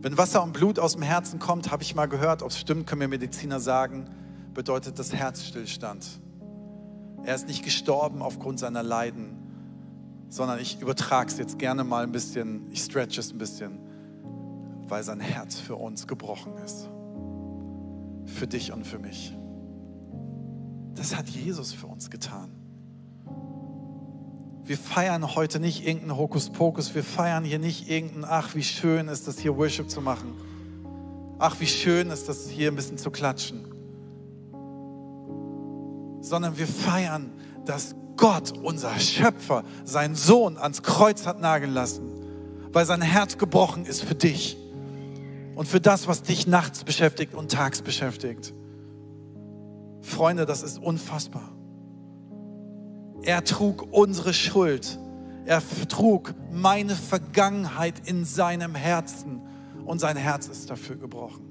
Wenn 0.00 0.18
Wasser 0.18 0.42
und 0.42 0.52
Blut 0.52 0.80
aus 0.80 0.94
dem 0.94 1.02
Herzen 1.02 1.38
kommt, 1.38 1.70
habe 1.70 1.84
ich 1.84 1.94
mal 1.94 2.06
gehört, 2.06 2.42
ob 2.42 2.50
es 2.50 2.58
stimmt, 2.58 2.88
können 2.88 2.98
mir 2.98 3.08
Mediziner 3.08 3.60
sagen, 3.60 4.06
bedeutet 4.52 4.98
das 4.98 5.14
Herzstillstand. 5.14 6.04
Er 7.22 7.36
ist 7.36 7.46
nicht 7.46 7.64
gestorben 7.64 8.20
aufgrund 8.22 8.58
seiner 8.58 8.82
Leiden, 8.82 9.41
sondern 10.32 10.58
ich 10.60 10.80
übertrage 10.80 11.30
es 11.30 11.36
jetzt 11.36 11.58
gerne 11.58 11.84
mal 11.84 12.04
ein 12.04 12.10
bisschen, 12.10 12.66
ich 12.70 12.80
stretch 12.80 13.18
es 13.18 13.32
ein 13.32 13.38
bisschen, 13.38 13.78
weil 14.88 15.02
sein 15.02 15.20
Herz 15.20 15.58
für 15.58 15.76
uns 15.76 16.06
gebrochen 16.06 16.56
ist. 16.64 16.88
Für 18.24 18.46
dich 18.46 18.72
und 18.72 18.86
für 18.86 18.98
mich. 18.98 19.36
Das 20.94 21.14
hat 21.14 21.28
Jesus 21.28 21.74
für 21.74 21.86
uns 21.86 22.08
getan. 22.08 22.50
Wir 24.64 24.78
feiern 24.78 25.34
heute 25.34 25.60
nicht 25.60 25.86
irgendeinen 25.86 26.16
Hokuspokus, 26.16 26.94
wir 26.94 27.04
feiern 27.04 27.44
hier 27.44 27.58
nicht 27.58 27.90
irgendeinen, 27.90 28.24
ach, 28.24 28.54
wie 28.54 28.62
schön 28.62 29.08
ist 29.08 29.28
das 29.28 29.38
hier 29.38 29.54
Worship 29.58 29.90
zu 29.90 30.00
machen. 30.00 30.32
Ach, 31.38 31.60
wie 31.60 31.66
schön 31.66 32.08
ist 32.08 32.30
das 32.30 32.48
hier 32.48 32.70
ein 32.70 32.76
bisschen 32.76 32.96
zu 32.96 33.10
klatschen. 33.10 33.66
Sondern 36.22 36.56
wir 36.56 36.66
feiern, 36.66 37.32
dass 37.66 37.96
Gott, 38.16 38.52
unser 38.62 38.98
Schöpfer, 38.98 39.64
seinen 39.84 40.14
Sohn 40.14 40.58
ans 40.58 40.82
Kreuz 40.82 41.26
hat 41.26 41.40
nageln 41.40 41.72
lassen, 41.72 42.02
weil 42.72 42.86
sein 42.86 43.02
Herz 43.02 43.38
gebrochen 43.38 43.84
ist 43.86 44.02
für 44.04 44.14
dich 44.14 44.56
und 45.54 45.66
für 45.66 45.80
das, 45.80 46.08
was 46.08 46.22
dich 46.22 46.46
nachts 46.46 46.84
beschäftigt 46.84 47.34
und 47.34 47.52
tags 47.52 47.82
beschäftigt. 47.82 48.54
Freunde, 50.00 50.46
das 50.46 50.62
ist 50.62 50.78
unfassbar. 50.78 51.50
Er 53.22 53.44
trug 53.44 53.86
unsere 53.92 54.34
Schuld. 54.34 54.98
Er 55.44 55.62
trug 55.88 56.34
meine 56.50 56.94
Vergangenheit 56.94 58.06
in 58.06 58.24
seinem 58.24 58.74
Herzen 58.74 59.40
und 59.84 60.00
sein 60.00 60.16
Herz 60.16 60.48
ist 60.48 60.70
dafür 60.70 60.96
gebrochen. 60.96 61.48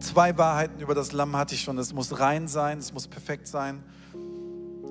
Zwei 0.00 0.36
Wahrheiten 0.36 0.80
über 0.80 0.94
das 0.94 1.12
Lamm 1.12 1.36
hatte 1.36 1.54
ich 1.54 1.62
schon. 1.62 1.78
Es 1.78 1.94
muss 1.94 2.18
rein 2.20 2.46
sein, 2.48 2.78
es 2.78 2.92
muss 2.92 3.08
perfekt 3.08 3.46
sein, 3.46 3.82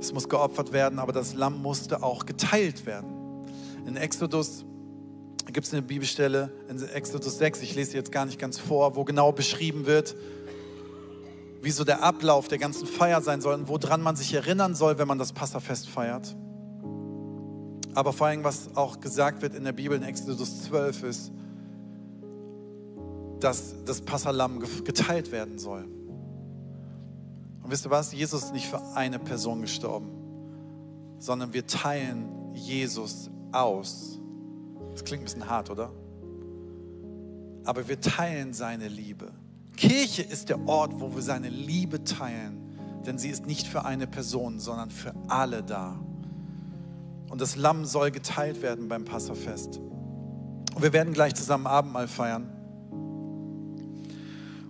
es 0.04 0.14
muss 0.14 0.30
geopfert 0.30 0.74
werden, 0.74 1.00
aber 1.00 1.14
das 1.14 1.34
Lamm 1.34 1.62
musste 1.62 2.04
auch 2.04 2.26
geteilt 2.26 2.86
werden. 2.86 3.10
In 3.86 3.96
Exodus 3.96 4.66
gibt 5.48 5.68
es 5.68 5.74
eine 5.74 5.82
Bibelstelle, 5.82 6.52
in 6.70 6.82
Exodus 6.90 7.38
6, 7.38 7.62
ich 7.62 7.76
lese 7.76 7.98
jetzt 7.98 8.12
gar 8.12 8.26
nicht 8.26 8.40
ganz 8.40 8.60
vor, 8.60 8.96
wo 8.96 9.04
genau 9.04 9.32
beschrieben 9.32 9.86
wird, 9.86 10.16
wie 11.62 11.72
so 11.72 11.84
der 11.84 12.04
Ablauf 12.04 12.48
der 12.48 12.58
ganzen 12.58 12.88
Feier 12.88 13.22
sein 13.22 13.42
soll 13.42 13.56
und 13.56 13.68
woran 13.68 14.02
man 14.02 14.16
sich 14.16 14.34
erinnern 14.34 14.76
soll, 14.76 14.98
wenn 14.98 15.08
man 15.08 15.18
das 15.18 15.34
Passafest 15.34 15.90
feiert. 15.90 16.36
Aber 17.96 18.12
vor 18.12 18.28
allem, 18.28 18.44
was 18.44 18.76
auch 18.76 19.00
gesagt 19.00 19.42
wird 19.42 19.56
in 19.56 19.64
der 19.64 19.72
Bibel 19.72 19.96
in 19.96 20.04
Exodus 20.04 20.64
12 20.64 21.04
ist, 21.04 21.32
dass 23.40 23.76
das 23.86 24.02
Passalam 24.02 24.64
geteilt 24.84 25.32
werden 25.32 25.60
soll. 25.60 25.86
Wisst 27.74 27.88
ihr 27.88 27.89
was? 27.89 28.13
Jesus 28.13 28.44
ist 28.44 28.53
nicht 28.53 28.68
für 28.68 28.80
eine 28.94 29.18
Person 29.18 29.62
gestorben, 29.62 30.12
sondern 31.18 31.53
wir 31.53 31.65
teilen 31.65 32.53
Jesus 32.53 33.32
aus. 33.51 34.20
Das 34.92 35.03
klingt 35.03 35.24
ein 35.24 35.25
bisschen 35.25 35.50
hart, 35.50 35.72
oder? 35.72 35.92
Aber 37.65 37.88
wir 37.88 38.00
teilen 38.00 38.53
seine 38.53 38.89
Liebe. 38.89 39.32
Kirche 39.75 40.22
ist 40.22 40.50
der 40.50 40.68
Ort, 40.68 41.00
wo 41.00 41.15
wir 41.15 41.24
seine 41.24 41.50
Liebe 41.50 42.03
teilen, 42.03 42.77
denn 43.08 43.18
sie 43.18 43.30
ist 43.30 43.48
nicht 43.48 43.65
für 43.65 43.84
eine 43.86 44.06
Person, 44.06 44.60
sondern 44.60 44.92
für 44.92 45.15
alle 45.27 45.63
da. 45.63 46.00
Und 47.32 47.42
das 47.42 47.56
Lamm 47.56 47.86
soll 47.86 48.12
geteilt 48.12 48.62
werden 48.62 48.88
beim 48.88 49.03
Passafest. 49.03 49.80
Und 50.75 50.84
wir 50.84 50.94
werden 50.94 51.12
gleich 51.12 51.34
zusammen 51.34 51.65
Abendmahl 51.65 52.08
feiern. 52.08 52.51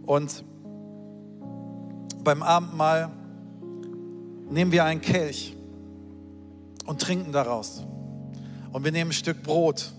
Und 0.05 0.45
beim 2.23 2.43
Abendmahl 2.43 3.11
nehmen 4.49 4.71
wir 4.71 4.85
einen 4.85 5.01
Kelch 5.01 5.55
und 6.85 7.01
trinken 7.01 7.31
daraus. 7.31 7.83
Und 8.71 8.83
wir 8.83 8.91
nehmen 8.91 9.11
ein 9.11 9.13
Stück 9.13 9.43
Brot 9.43 9.93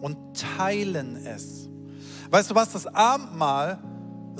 und 0.00 0.16
teilen 0.56 1.16
es. 1.26 1.68
Weißt 2.30 2.50
du 2.50 2.54
was, 2.54 2.72
das 2.72 2.86
Abendmahl 2.86 3.78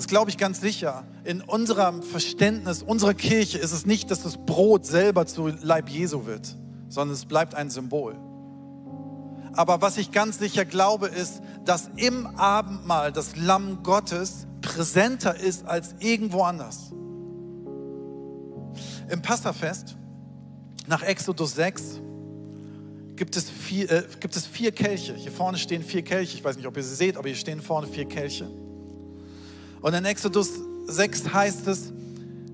das 0.01 0.07
glaube 0.07 0.31
ich 0.31 0.37
ganz 0.37 0.59
sicher. 0.59 1.03
In 1.23 1.41
unserem 1.41 2.01
Verständnis 2.01 2.81
unserer 2.81 3.13
Kirche 3.13 3.59
ist 3.59 3.71
es 3.71 3.85
nicht, 3.85 4.09
dass 4.09 4.23
das 4.23 4.37
Brot 4.37 4.85
selber 4.85 5.27
zu 5.27 5.49
Leib 5.61 5.89
Jesu 5.89 6.25
wird, 6.25 6.55
sondern 6.89 7.13
es 7.13 7.25
bleibt 7.25 7.53
ein 7.53 7.69
Symbol. 7.69 8.15
Aber 9.53 9.81
was 9.81 9.97
ich 9.97 10.11
ganz 10.11 10.39
sicher 10.39 10.65
glaube, 10.65 11.05
ist, 11.07 11.41
dass 11.65 11.91
im 11.97 12.25
Abendmahl 12.25 13.11
das 13.11 13.35
Lamm 13.35 13.83
Gottes 13.83 14.47
präsenter 14.61 15.39
ist 15.39 15.67
als 15.67 15.93
irgendwo 15.99 16.41
anders. 16.41 16.93
Im 19.11 19.21
Passafest, 19.21 19.97
nach 20.87 21.03
Exodus 21.03 21.55
6, 21.55 21.99
gibt 23.17 23.35
es, 23.35 23.49
vier, 23.49 23.91
äh, 23.91 24.03
gibt 24.21 24.35
es 24.37 24.47
vier 24.47 24.71
Kelche. 24.71 25.13
Hier 25.13 25.31
vorne 25.31 25.57
stehen 25.57 25.83
vier 25.83 26.01
Kelche. 26.01 26.37
Ich 26.37 26.43
weiß 26.43 26.55
nicht, 26.55 26.65
ob 26.65 26.77
ihr 26.77 26.83
sie 26.83 26.95
seht, 26.95 27.17
aber 27.17 27.27
hier 27.27 27.37
stehen 27.37 27.61
vorne 27.61 27.87
vier 27.87 28.05
Kelche. 28.05 28.49
Und 29.81 29.93
in 29.93 30.05
Exodus 30.05 30.51
6 30.87 31.33
heißt 31.33 31.67
es 31.67 31.91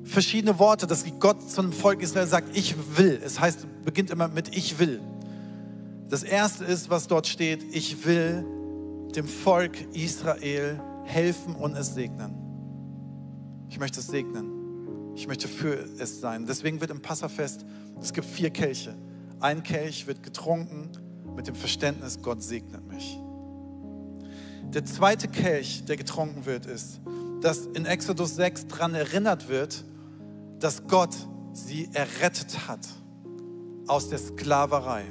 verschiedene 0.03 0.57
Worte, 0.57 0.87
dass 0.87 1.05
Gott 1.19 1.49
zu 1.49 1.61
einem 1.61 1.73
Volk 1.73 2.01
Israel 2.01 2.27
sagt, 2.27 2.57
ich 2.57 2.75
will. 2.97 3.21
Es 3.23 3.39
heißt, 3.39 3.67
beginnt 3.85 4.09
immer 4.09 4.27
mit 4.27 4.55
ich 4.55 4.79
will. 4.79 4.99
Das 6.09 6.23
erste 6.23 6.65
ist, 6.65 6.89
was 6.89 7.07
dort 7.07 7.27
steht, 7.27 7.63
ich 7.71 8.05
will 8.05 8.43
dem 9.15 9.27
Volk 9.27 9.77
Israel 9.93 10.81
helfen 11.03 11.55
und 11.55 11.75
es 11.75 11.93
segnen. 11.93 12.33
Ich 13.69 13.79
möchte 13.79 13.99
es 13.99 14.07
segnen. 14.07 14.56
Ich 15.17 15.27
möchte 15.27 15.47
für 15.47 15.83
es 15.97 16.21
sein. 16.21 16.45
Deswegen 16.45 16.79
wird 16.79 16.91
im 16.91 17.01
Passafest, 17.01 17.65
es 18.00 18.13
gibt 18.13 18.27
vier 18.27 18.51
Kelche. 18.51 18.95
Ein 19.39 19.63
Kelch 19.63 20.05
wird 20.05 20.21
getrunken 20.21 20.91
mit 21.36 21.47
dem 21.47 21.55
Verständnis, 21.55 22.21
Gott 22.21 22.43
segnet 22.43 22.88
mich. 22.88 23.17
Der 24.75 24.86
zweite 24.86 25.27
Kelch, 25.27 25.83
der 25.86 25.97
getrunken 25.97 26.45
wird, 26.45 26.67
ist, 26.67 27.01
dass 27.41 27.65
in 27.65 27.88
Exodus 27.88 28.36
6 28.36 28.67
daran 28.67 28.93
erinnert 28.93 29.50
wird, 29.50 29.83
dass 30.59 30.86
Gott 30.86 31.15
sie 31.51 31.89
errettet 31.93 32.67
hat 32.67 32.88
aus 33.88 34.09
der 34.09 34.19
Sklaverei. 34.19 35.03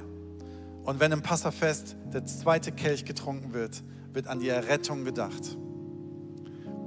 Und 0.85 1.01
wenn 1.01 1.11
im 1.11 1.23
Passafest 1.23 1.97
der 2.13 2.25
zweite 2.25 2.71
Kelch 2.71 3.05
getrunken 3.05 3.53
wird, 3.53 3.83
wird 4.13 4.29
an 4.29 4.39
die 4.39 4.51
Errettung 4.51 5.05
gedacht. 5.05 5.59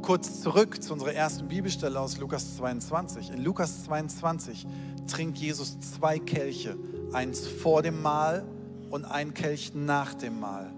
Kurz 0.10 0.42
zurück 0.42 0.82
zu 0.82 0.94
unserer 0.94 1.14
ersten 1.14 1.48
Bibelstelle 1.48 2.00
aus 2.00 2.18
Lukas 2.18 2.56
22. 2.56 3.30
In 3.30 3.44
Lukas 3.44 3.84
22 3.84 4.66
trinkt 5.06 5.38
Jesus 5.38 5.80
zwei 5.82 6.18
Kelche, 6.18 6.76
eins 7.14 7.46
vor 7.46 7.84
dem 7.84 8.02
Mahl 8.02 8.44
und 8.90 9.06
ein 9.06 9.36
Kelch 9.36 9.74
nach 9.76 10.16
dem 10.16 10.40
Mahl. 10.40 10.74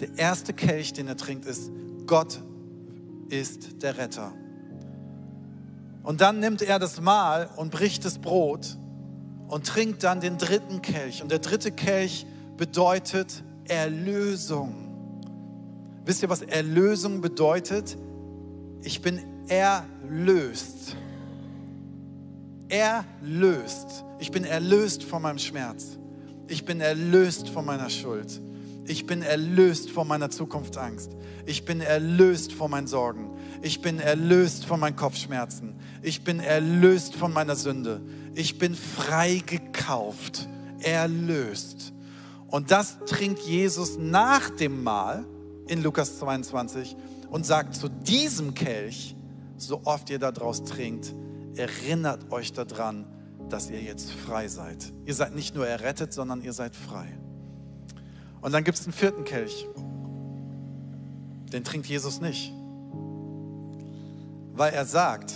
Der 0.00 0.18
erste 0.18 0.52
Kelch, 0.52 0.92
den 0.92 1.08
er 1.08 1.16
trinkt, 1.16 1.46
ist, 1.46 1.70
Gott 2.06 2.42
ist 3.30 3.82
der 3.82 3.96
Retter. 3.96 4.32
Und 6.02 6.20
dann 6.20 6.40
nimmt 6.40 6.60
er 6.60 6.78
das 6.78 7.00
Mahl 7.00 7.48
und 7.56 7.70
bricht 7.70 8.04
das 8.04 8.18
Brot 8.18 8.76
und 9.48 9.66
trinkt 9.66 10.04
dann 10.04 10.20
den 10.20 10.36
dritten 10.36 10.82
Kelch. 10.82 11.22
Und 11.22 11.32
der 11.32 11.38
dritte 11.38 11.72
Kelch 11.72 12.26
bedeutet 12.58 13.42
Erlösung. 13.66 14.87
Wisst 16.08 16.22
ihr, 16.22 16.30
was 16.30 16.40
Erlösung 16.40 17.20
bedeutet? 17.20 17.98
Ich 18.82 19.02
bin 19.02 19.20
erlöst. 19.46 20.96
Erlöst. 22.70 24.06
Ich 24.18 24.30
bin 24.30 24.44
erlöst 24.44 25.04
von 25.04 25.20
meinem 25.20 25.38
Schmerz. 25.38 25.98
Ich 26.46 26.64
bin 26.64 26.80
erlöst 26.80 27.50
von 27.50 27.66
meiner 27.66 27.90
Schuld. 27.90 28.40
Ich 28.86 29.04
bin 29.04 29.20
erlöst 29.20 29.90
von 29.90 30.08
meiner 30.08 30.30
Zukunftsangst. 30.30 31.14
Ich 31.44 31.66
bin 31.66 31.82
erlöst 31.82 32.54
von 32.54 32.70
meinen 32.70 32.86
Sorgen. 32.86 33.36
Ich 33.60 33.82
bin 33.82 33.98
erlöst 34.00 34.64
von 34.64 34.80
meinen 34.80 34.96
Kopfschmerzen. 34.96 35.74
Ich 36.00 36.24
bin 36.24 36.40
erlöst 36.40 37.16
von 37.16 37.34
meiner 37.34 37.54
Sünde. 37.54 38.00
Ich 38.34 38.56
bin 38.56 38.74
freigekauft, 38.74 40.48
erlöst. 40.80 41.92
Und 42.46 42.70
das 42.70 42.96
trinkt 43.04 43.40
Jesus 43.40 43.98
nach 43.98 44.48
dem 44.48 44.82
Mahl 44.82 45.26
in 45.68 45.82
Lukas 45.82 46.18
22 46.18 46.96
und 47.30 47.46
sagt 47.46 47.74
zu 47.74 47.88
diesem 47.88 48.54
Kelch, 48.54 49.14
so 49.56 49.82
oft 49.84 50.10
ihr 50.10 50.18
daraus 50.18 50.64
trinkt, 50.64 51.14
erinnert 51.56 52.30
euch 52.32 52.52
daran, 52.52 53.06
dass 53.48 53.70
ihr 53.70 53.80
jetzt 53.80 54.10
frei 54.10 54.48
seid. 54.48 54.92
Ihr 55.04 55.14
seid 55.14 55.34
nicht 55.34 55.54
nur 55.54 55.66
errettet, 55.66 56.12
sondern 56.12 56.42
ihr 56.42 56.52
seid 56.52 56.74
frei. 56.74 57.06
Und 58.40 58.52
dann 58.52 58.64
gibt 58.64 58.78
es 58.78 58.84
einen 58.84 58.92
vierten 58.92 59.24
Kelch. 59.24 59.66
Den 61.52 61.64
trinkt 61.64 61.86
Jesus 61.86 62.20
nicht. 62.20 62.52
Weil 64.52 64.72
er 64.72 64.84
sagt, 64.84 65.32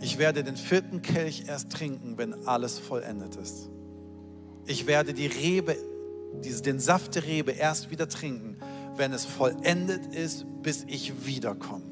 ich 0.00 0.18
werde 0.18 0.44
den 0.44 0.56
vierten 0.56 1.02
Kelch 1.02 1.44
erst 1.46 1.70
trinken, 1.70 2.18
wenn 2.18 2.46
alles 2.46 2.78
vollendet 2.78 3.36
ist. 3.36 3.70
Ich 4.66 4.86
werde 4.86 5.14
die 5.14 5.26
Rebe, 5.26 5.76
den 6.42 6.80
Saft 6.80 7.14
der 7.14 7.24
Rebe 7.24 7.52
erst 7.52 7.90
wieder 7.90 8.08
trinken, 8.08 8.55
wenn 8.96 9.12
es 9.12 9.24
vollendet 9.24 10.06
ist, 10.06 10.46
bis 10.62 10.84
ich 10.84 11.26
wiederkomme. 11.26 11.84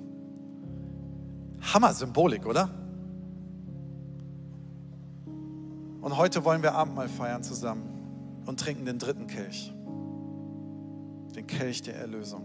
Hammer 1.72 1.94
Symbolik, 1.94 2.46
oder? 2.46 2.70
Und 6.00 6.16
heute 6.16 6.44
wollen 6.44 6.62
wir 6.62 6.74
Abendmahl 6.74 7.08
feiern 7.08 7.42
zusammen 7.42 8.42
und 8.46 8.60
trinken 8.60 8.84
den 8.84 8.98
dritten 8.98 9.26
Kelch. 9.26 9.72
Den 11.34 11.46
Kelch 11.46 11.82
der 11.82 11.96
Erlösung. 11.96 12.44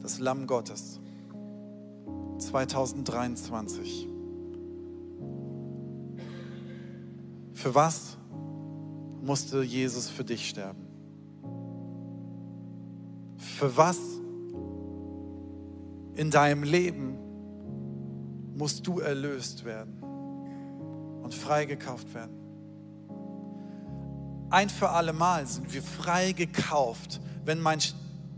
Das 0.00 0.18
Lamm 0.18 0.46
Gottes. 0.46 1.00
2023. 2.38 4.08
Für 7.52 7.74
was 7.74 8.16
musste 9.20 9.62
Jesus 9.62 10.08
für 10.08 10.24
dich 10.24 10.48
sterben? 10.48 10.81
Für 13.62 13.76
was 13.76 14.00
in 16.16 16.32
deinem 16.32 16.64
Leben 16.64 17.16
musst 18.56 18.84
du 18.88 18.98
erlöst 18.98 19.64
werden 19.64 20.02
und 21.22 21.32
freigekauft 21.32 22.12
werden? 22.12 22.32
Ein 24.50 24.68
für 24.68 24.88
alle 24.88 25.12
Mal 25.12 25.46
sind 25.46 25.72
wir 25.72 25.80
freigekauft, 25.80 27.20
wenn 27.44 27.60
mein 27.60 27.78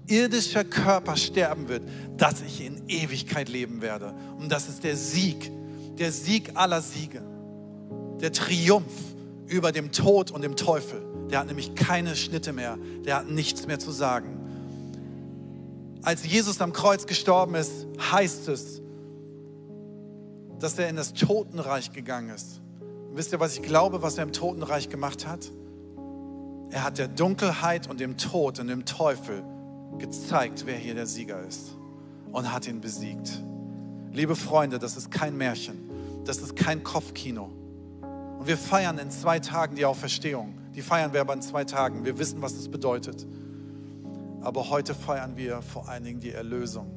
irdischer 0.09 0.62
Körper 0.62 1.16
sterben 1.16 1.71
wird, 1.71 1.88
dass 2.19 2.43
ich 2.43 2.62
in 2.62 2.87
Ewigkeit 2.90 3.49
leben 3.49 3.81
werde. 3.81 4.14
Und 4.38 4.52
das 4.52 4.69
ist 4.69 4.85
der 4.85 4.95
Sieg, 4.95 5.50
der 5.97 6.12
Sieg 6.12 6.50
aller 6.54 6.83
Siege, 6.83 7.23
der 8.21 8.31
Triumph 8.31 8.93
über 9.47 9.73
dem 9.73 9.90
Tod 9.90 10.31
und 10.31 10.43
dem 10.43 10.54
Teufel. 10.54 11.02
Der 11.31 11.38
hat 11.38 11.47
nämlich 11.47 11.75
keine 11.75 12.14
Schnitte 12.14 12.52
mehr, 12.52 12.76
der 13.07 13.16
hat 13.16 13.30
nichts 13.30 13.67
mehr 13.67 13.78
zu 13.78 13.91
sagen. 13.91 14.44
Als 16.04 16.26
Jesus 16.26 16.60
am 16.60 16.75
Kreuz 16.75 17.06
gestorben 17.06 17.54
ist, 17.54 17.86
heißt 17.99 18.49
es, 18.49 18.82
dass 20.58 20.78
er 20.78 20.90
in 20.90 20.97
das 20.97 21.14
Totenreich 21.14 21.93
gegangen 21.93 22.28
ist. 22.28 22.60
Und 23.08 23.17
wisst 23.17 23.32
ihr, 23.32 23.40
was 23.40 23.54
ich 23.54 23.62
glaube, 23.62 24.02
was 24.02 24.19
er 24.19 24.25
im 24.25 24.32
Totenreich 24.32 24.90
gemacht 24.90 25.26
hat? 25.26 25.50
Er 26.71 26.84
hat 26.84 26.99
der 26.99 27.08
Dunkelheit 27.08 27.88
und 27.88 28.00
dem 28.00 28.19
Tod 28.19 28.58
und 28.58 28.67
dem 28.67 28.84
Teufel 28.84 29.43
gezeigt, 29.97 30.64
wer 30.67 30.76
hier 30.76 30.95
der 30.95 31.06
Sieger 31.06 31.43
ist 31.47 31.75
und 32.32 32.52
hat 32.52 32.67
ihn 32.69 32.82
besiegt. 32.82 33.40
Liebe 34.12 34.36
Freunde, 34.36 34.78
das 34.78 34.99
ist 34.99 35.10
kein 35.10 35.36
Märchen, 35.38 35.90
das 36.26 36.38
ist 36.38 36.54
kein 36.54 36.84
Kopfkino. 36.84 37.50
Und 38.38 38.47
wir 38.47 38.58
feiern 38.58 38.99
in 38.99 39.10
zwei 39.10 39.38
Tagen 39.38 39.75
die 39.75 39.86
Auferstehung. 39.86 40.52
Die 40.75 40.82
feiern 40.82 41.14
wir 41.14 41.23
aber 41.23 41.32
in 41.32 41.40
zwei 41.40 41.64
Tagen. 41.64 42.04
Wir 42.04 42.19
wissen, 42.19 42.43
was 42.43 42.56
das 42.56 42.69
bedeutet. 42.69 43.26
Aber 44.45 44.69
heute 44.69 44.95
feiern 44.95 45.37
wir 45.39 45.63
vor 45.63 45.89
allen 45.89 46.04
Dingen 46.04 46.21
die 46.21 46.33
Erlösung. 46.33 46.91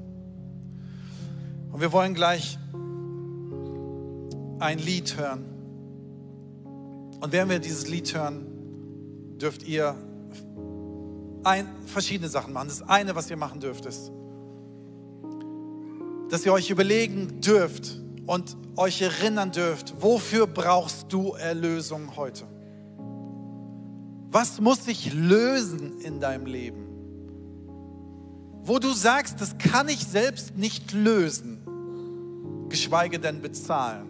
Und 1.72 1.80
wir 1.80 1.94
wollen 1.94 2.14
gleich 2.14 2.60
ein 4.60 4.80
Lied 4.80 5.18
hören. 5.18 5.46
Und 7.22 7.32
während 7.32 7.50
wir 7.50 7.60
dieses 7.60 7.88
Lied 7.88 8.14
hören, 8.14 8.46
dürft 9.38 9.64
ihr 9.64 9.96
ein, 11.44 11.68
verschiedene 11.86 12.30
Sachen 12.30 12.52
machen. 12.52 12.68
Das 12.68 12.82
eine, 12.82 13.16
was 13.16 13.30
ihr 13.30 13.38
machen 13.38 13.62
dürft, 13.62 13.86
ist, 13.86 14.12
dass 16.30 16.46
ihr 16.46 16.52
euch 16.52 16.70
überlegen 16.70 17.40
dürft 17.40 18.02
und 18.26 18.58
euch 18.76 19.02
erinnern 19.02 19.54
dürft, 19.54 20.02
wofür 20.02 20.48
brauchst 20.48 21.14
du 21.14 21.32
Erlösung 21.32 22.18
heute? 22.18 22.44
Was 24.30 24.60
muss 24.60 24.84
sich 24.84 25.14
lösen 25.14 26.02
in 26.02 26.20
deinem 26.20 26.46
Leben? 26.46 26.87
Wo 28.68 28.80
du 28.80 28.92
sagst, 28.92 29.42
das 29.42 29.58
kann 29.58 29.90
ich 29.90 30.06
selbst 30.06 30.58
nicht 30.58 30.94
lösen, 30.94 31.58
geschweige 32.70 33.20
denn 33.20 33.42
bezahlen. 33.42 34.08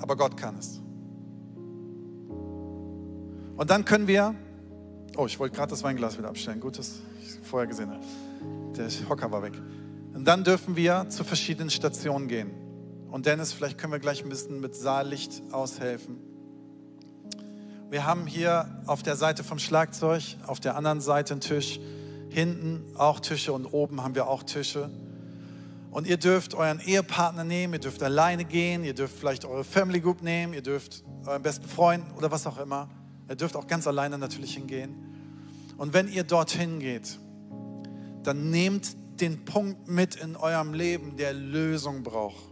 Aber 0.00 0.16
Gott 0.16 0.36
kann 0.36 0.56
es. 0.58 0.80
Und 3.56 3.70
dann 3.70 3.84
können 3.84 4.06
wir 4.06 4.34
Oh, 5.18 5.26
ich 5.26 5.36
wollte 5.40 5.56
gerade 5.56 5.70
das 5.70 5.82
Weinglas 5.82 6.16
wieder 6.16 6.28
abstellen. 6.28 6.60
Gut, 6.60 6.78
dass 6.78 7.00
ich 7.20 7.40
vorher 7.42 7.66
gesehen. 7.66 7.90
Der 8.76 8.88
Hocker 9.08 9.32
war 9.32 9.42
weg. 9.42 9.54
Und 10.14 10.24
dann 10.24 10.44
dürfen 10.44 10.76
wir 10.76 11.06
zu 11.08 11.24
verschiedenen 11.24 11.70
Stationen 11.70 12.28
gehen. 12.28 12.52
Und 13.10 13.26
Dennis, 13.26 13.52
vielleicht 13.52 13.78
können 13.78 13.92
wir 13.92 13.98
gleich 13.98 14.22
ein 14.22 14.28
bisschen 14.28 14.60
mit 14.60 14.76
Saallicht 14.76 15.42
aushelfen. 15.50 16.18
Wir 17.90 18.06
haben 18.06 18.28
hier 18.28 18.80
auf 18.86 19.02
der 19.02 19.16
Seite 19.16 19.42
vom 19.42 19.58
Schlagzeug, 19.58 20.36
auf 20.46 20.60
der 20.60 20.76
anderen 20.76 21.00
Seite 21.00 21.34
einen 21.34 21.40
Tisch, 21.40 21.80
hinten 22.30 22.96
auch 22.96 23.20
Tische 23.20 23.52
und 23.52 23.66
oben 23.66 24.02
haben 24.02 24.14
wir 24.14 24.28
auch 24.28 24.42
Tische. 24.42 24.90
Und 25.90 26.06
ihr 26.06 26.18
dürft 26.18 26.54
euren 26.54 26.80
Ehepartner 26.80 27.44
nehmen, 27.44 27.74
ihr 27.74 27.80
dürft 27.80 28.02
alleine 28.02 28.44
gehen, 28.44 28.84
ihr 28.84 28.94
dürft 28.94 29.18
vielleicht 29.18 29.44
eure 29.44 29.64
Family 29.64 30.00
Group 30.00 30.22
nehmen, 30.22 30.52
ihr 30.52 30.62
dürft 30.62 31.02
euren 31.26 31.42
besten 31.42 31.66
Freund 31.66 32.04
oder 32.16 32.30
was 32.30 32.46
auch 32.46 32.58
immer. 32.58 32.88
Ihr 33.28 33.36
dürft 33.36 33.56
auch 33.56 33.66
ganz 33.66 33.86
alleine 33.86 34.18
natürlich 34.18 34.54
hingehen. 34.54 34.94
Und 35.76 35.92
wenn 35.92 36.08
ihr 36.08 36.24
dorthin 36.24 36.78
geht, 36.80 37.18
dann 38.22 38.50
nehmt 38.50 38.96
den 39.20 39.44
Punkt 39.44 39.88
mit 39.88 40.16
in 40.16 40.36
eurem 40.36 40.74
Leben, 40.74 41.16
der 41.16 41.32
Lösung 41.32 42.02
braucht. 42.02 42.42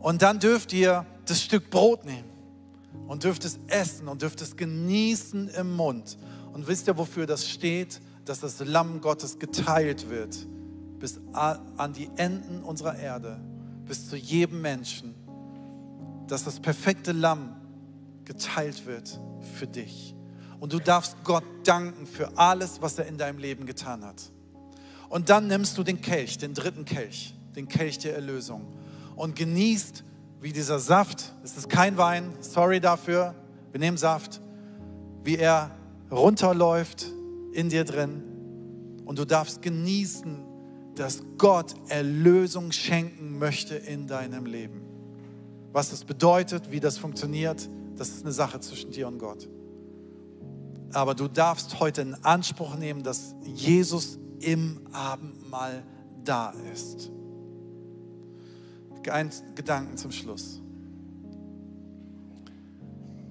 Und 0.00 0.22
dann 0.22 0.38
dürft 0.38 0.72
ihr 0.72 1.06
das 1.26 1.42
Stück 1.42 1.70
Brot 1.70 2.04
nehmen 2.04 2.28
und 3.06 3.24
dürft 3.24 3.44
es 3.44 3.58
essen 3.68 4.08
und 4.08 4.22
dürft 4.22 4.40
es 4.40 4.56
genießen 4.56 5.48
im 5.48 5.76
Mund. 5.76 6.16
Und 6.52 6.66
wisst 6.66 6.88
ihr, 6.88 6.96
wofür 6.96 7.26
das 7.26 7.48
steht? 7.48 8.00
Dass 8.24 8.40
das 8.40 8.60
Lamm 8.60 9.00
Gottes 9.00 9.38
geteilt 9.38 10.10
wird 10.10 10.36
bis 11.00 11.18
an 11.32 11.92
die 11.94 12.10
Enden 12.16 12.62
unserer 12.62 12.96
Erde, 12.96 13.40
bis 13.86 14.08
zu 14.08 14.16
jedem 14.16 14.60
Menschen. 14.60 15.14
Dass 16.28 16.44
das 16.44 16.60
perfekte 16.60 17.12
Lamm 17.12 17.56
geteilt 18.24 18.86
wird 18.86 19.18
für 19.58 19.66
dich. 19.66 20.14
Und 20.60 20.74
du 20.74 20.78
darfst 20.78 21.16
Gott 21.24 21.44
danken 21.64 22.06
für 22.06 22.36
alles, 22.36 22.82
was 22.82 22.98
er 22.98 23.06
in 23.06 23.16
deinem 23.16 23.38
Leben 23.38 23.64
getan 23.64 24.04
hat. 24.04 24.30
Und 25.08 25.30
dann 25.30 25.48
nimmst 25.48 25.76
du 25.78 25.82
den 25.82 26.00
Kelch, 26.02 26.38
den 26.38 26.54
dritten 26.54 26.84
Kelch, 26.84 27.34
den 27.56 27.66
Kelch 27.66 27.98
der 27.98 28.14
Erlösung 28.14 28.66
und 29.16 29.34
genießt, 29.34 30.04
wie 30.40 30.52
dieser 30.52 30.78
Saft, 30.78 31.32
es 31.42 31.56
ist 31.56 31.68
kein 31.68 31.96
Wein, 31.96 32.32
sorry 32.40 32.78
dafür, 32.78 33.34
wir 33.72 33.80
nehmen 33.80 33.96
Saft, 33.96 34.40
wie 35.24 35.36
er 35.36 35.70
runterläuft 36.10 37.06
in 37.52 37.68
dir 37.68 37.84
drin. 37.84 38.22
Und 39.04 39.18
du 39.18 39.24
darfst 39.24 39.62
genießen, 39.62 40.44
dass 40.94 41.22
Gott 41.38 41.74
Erlösung 41.88 42.72
schenken 42.72 43.38
möchte 43.38 43.74
in 43.74 44.06
deinem 44.06 44.46
Leben. 44.46 44.82
Was 45.72 45.90
das 45.90 46.04
bedeutet, 46.04 46.70
wie 46.70 46.80
das 46.80 46.98
funktioniert, 46.98 47.68
das 47.96 48.08
ist 48.08 48.24
eine 48.24 48.32
Sache 48.32 48.60
zwischen 48.60 48.90
dir 48.90 49.08
und 49.08 49.18
Gott. 49.18 49.48
Aber 50.92 51.14
du 51.14 51.28
darfst 51.28 51.78
heute 51.78 52.02
in 52.02 52.14
Anspruch 52.24 52.76
nehmen, 52.76 53.02
dass 53.02 53.34
Jesus 53.44 54.18
im 54.40 54.80
Abendmahl 54.92 55.84
da 56.24 56.52
ist. 56.72 57.10
Ein 59.10 59.30
Gedanken 59.54 59.96
zum 59.96 60.12
Schluss. 60.12 60.60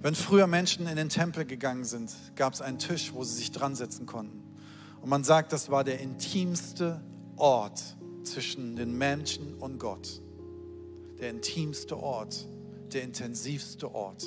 Wenn 0.02 0.16
früher 0.16 0.48
Menschen 0.48 0.88
in 0.88 0.96
den 0.96 1.10
Tempel 1.10 1.44
gegangen 1.44 1.84
sind, 1.84 2.16
gab 2.38 2.54
es 2.54 2.62
einen 2.62 2.80
Tisch, 2.80 3.14
wo 3.14 3.26
sie 3.26 3.36
sich 3.36 3.52
dran 3.52 3.76
setzen 3.76 4.06
konnten. 4.06 4.42
Und 5.02 5.10
man 5.10 5.26
sagt, 5.26 5.52
das 5.52 5.70
war 5.70 5.84
der 5.84 6.00
intimste 6.00 7.02
Ort 7.36 7.98
zwischen 8.24 8.78
den 8.78 8.98
Menschen 8.98 9.56
und 9.56 9.78
Gott. 9.78 10.22
Der 11.20 11.30
intimste 11.30 11.98
Ort, 12.02 12.48
der 12.94 13.04
intensivste 13.04 13.94
Ort. 13.94 14.24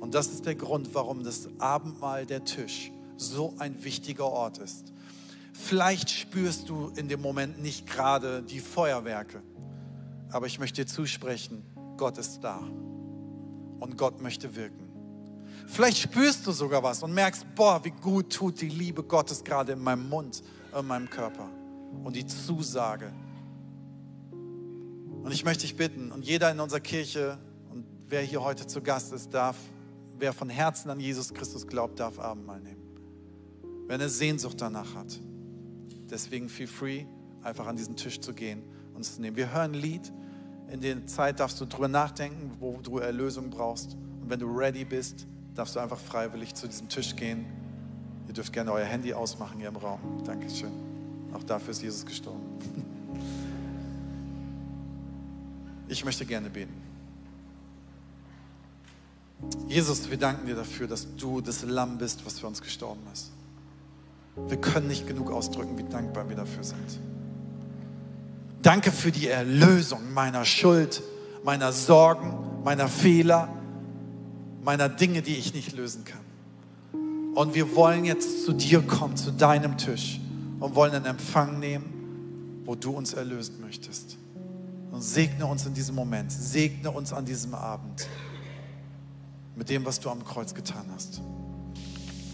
Und 0.00 0.14
das 0.14 0.28
ist 0.28 0.46
der 0.46 0.54
Grund, 0.54 0.94
warum 0.94 1.22
das 1.22 1.48
Abendmahl, 1.58 2.24
der 2.24 2.44
Tisch, 2.44 2.90
so 3.18 3.54
ein 3.58 3.84
wichtiger 3.84 4.26
Ort 4.26 4.56
ist. 4.56 4.94
Vielleicht 5.52 6.08
spürst 6.08 6.70
du 6.70 6.88
in 6.96 7.08
dem 7.08 7.20
Moment 7.20 7.60
nicht 7.62 7.86
gerade 7.86 8.42
die 8.42 8.60
Feuerwerke, 8.60 9.42
aber 10.30 10.46
ich 10.46 10.58
möchte 10.58 10.82
dir 10.82 10.86
zusprechen, 10.86 11.62
Gott 11.98 12.16
ist 12.16 12.40
da 12.42 12.58
und 13.80 13.96
Gott 13.98 14.20
möchte 14.22 14.56
wirken. 14.56 14.83
Vielleicht 15.66 15.98
spürst 15.98 16.46
du 16.46 16.52
sogar 16.52 16.82
was 16.82 17.02
und 17.02 17.12
merkst, 17.14 17.46
boah, 17.54 17.84
wie 17.84 17.90
gut 17.90 18.32
tut 18.32 18.60
die 18.60 18.68
Liebe 18.68 19.02
Gottes 19.02 19.42
gerade 19.42 19.72
in 19.72 19.80
meinem 19.80 20.08
Mund, 20.08 20.42
in 20.78 20.86
meinem 20.86 21.08
Körper. 21.08 21.48
Und 22.04 22.16
die 22.16 22.26
Zusage. 22.26 23.12
Und 25.22 25.32
ich 25.32 25.44
möchte 25.44 25.62
dich 25.62 25.76
bitten, 25.76 26.12
und 26.12 26.24
jeder 26.24 26.50
in 26.50 26.60
unserer 26.60 26.80
Kirche 26.80 27.38
und 27.70 27.86
wer 28.08 28.20
hier 28.20 28.42
heute 28.42 28.66
zu 28.66 28.82
Gast 28.82 29.12
ist, 29.12 29.32
darf, 29.32 29.56
wer 30.18 30.32
von 30.32 30.50
Herzen 30.50 30.90
an 30.90 31.00
Jesus 31.00 31.32
Christus 31.32 31.66
glaubt, 31.66 31.98
darf 31.98 32.18
Abendmahl 32.18 32.60
nehmen. 32.60 32.82
Wer 33.86 33.94
eine 33.94 34.08
Sehnsucht 34.08 34.60
danach 34.60 34.94
hat. 34.94 35.18
Deswegen 36.10 36.48
feel 36.48 36.66
free, 36.66 37.06
einfach 37.42 37.66
an 37.66 37.76
diesen 37.76 37.96
Tisch 37.96 38.20
zu 38.20 38.34
gehen 38.34 38.62
und 38.94 39.00
es 39.00 39.16
zu 39.16 39.22
nehmen. 39.22 39.36
Wir 39.36 39.52
hören 39.52 39.72
ein 39.72 39.80
Lied. 39.80 40.12
In 40.70 40.80
der 40.80 41.06
Zeit 41.06 41.40
darfst 41.40 41.60
du 41.60 41.66
drüber 41.66 41.88
nachdenken, 41.88 42.52
wo 42.60 42.78
du 42.82 42.98
Erlösung 42.98 43.50
brauchst. 43.50 43.96
Und 44.20 44.30
wenn 44.30 44.40
du 44.40 44.46
ready 44.46 44.84
bist, 44.84 45.26
darfst 45.54 45.76
du 45.76 45.80
einfach 45.80 45.98
freiwillig 45.98 46.54
zu 46.54 46.66
diesem 46.66 46.88
Tisch 46.88 47.14
gehen. 47.16 47.46
Ihr 48.26 48.34
dürft 48.34 48.52
gerne 48.52 48.72
euer 48.72 48.86
Handy 48.86 49.14
ausmachen 49.14 49.58
hier 49.58 49.68
im 49.68 49.76
Raum. 49.76 50.00
Dankeschön. 50.24 50.72
Auch 51.32 51.42
dafür 51.44 51.70
ist 51.70 51.82
Jesus 51.82 52.04
gestorben. 52.04 52.42
Ich 55.88 56.04
möchte 56.04 56.24
gerne 56.24 56.48
beten. 56.48 56.72
Jesus, 59.68 60.10
wir 60.10 60.16
danken 60.16 60.46
dir 60.46 60.54
dafür, 60.54 60.88
dass 60.88 61.06
du 61.16 61.40
das 61.40 61.62
Lamm 61.62 61.98
bist, 61.98 62.24
was 62.24 62.40
für 62.40 62.46
uns 62.46 62.62
gestorben 62.62 63.02
ist. 63.12 63.30
Wir 64.48 64.56
können 64.56 64.88
nicht 64.88 65.06
genug 65.06 65.30
ausdrücken, 65.30 65.76
wie 65.78 65.84
dankbar 65.84 66.28
wir 66.28 66.36
dafür 66.36 66.64
sind. 66.64 66.98
Danke 68.62 68.90
für 68.90 69.12
die 69.12 69.28
Erlösung 69.28 70.12
meiner 70.14 70.44
Schuld, 70.44 71.02
meiner 71.44 71.72
Sorgen, 71.72 72.62
meiner 72.64 72.88
Fehler, 72.88 73.48
meiner 74.64 74.88
Dinge, 74.88 75.22
die 75.22 75.36
ich 75.36 75.54
nicht 75.54 75.72
lösen 75.72 76.04
kann. 76.04 76.24
Und 77.34 77.54
wir 77.54 77.74
wollen 77.76 78.04
jetzt 78.04 78.44
zu 78.44 78.52
dir 78.52 78.80
kommen, 78.82 79.16
zu 79.16 79.30
deinem 79.30 79.76
Tisch 79.76 80.20
und 80.60 80.74
wollen 80.74 80.92
einen 80.92 81.04
Empfang 81.04 81.58
nehmen, 81.58 82.62
wo 82.64 82.74
du 82.74 82.92
uns 82.92 83.12
erlösen 83.12 83.60
möchtest. 83.60 84.16
Und 84.90 85.02
segne 85.02 85.44
uns 85.46 85.66
in 85.66 85.74
diesem 85.74 85.96
Moment, 85.96 86.30
segne 86.30 86.90
uns 86.90 87.12
an 87.12 87.24
diesem 87.24 87.54
Abend 87.54 88.08
mit 89.56 89.68
dem, 89.68 89.84
was 89.84 90.00
du 90.00 90.08
am 90.08 90.24
Kreuz 90.24 90.54
getan 90.54 90.86
hast. 90.94 91.20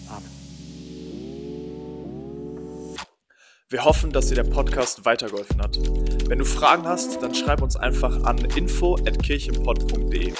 Amen. 0.09 0.31
Wir 3.71 3.85
hoffen, 3.85 4.13
dass 4.13 4.27
dir 4.27 4.35
der 4.35 4.45
Podcast 4.45 5.05
weitergeholfen 5.05 5.63
hat. 5.63 5.79
Wenn 6.29 6.39
du 6.39 6.45
Fragen 6.45 6.85
hast, 6.87 7.23
dann 7.23 7.35
schreib 7.35 7.63
uns 7.63 7.77
einfach 7.77 8.25
an 8.25 8.39
info@kirchenpod.de 8.39 10.35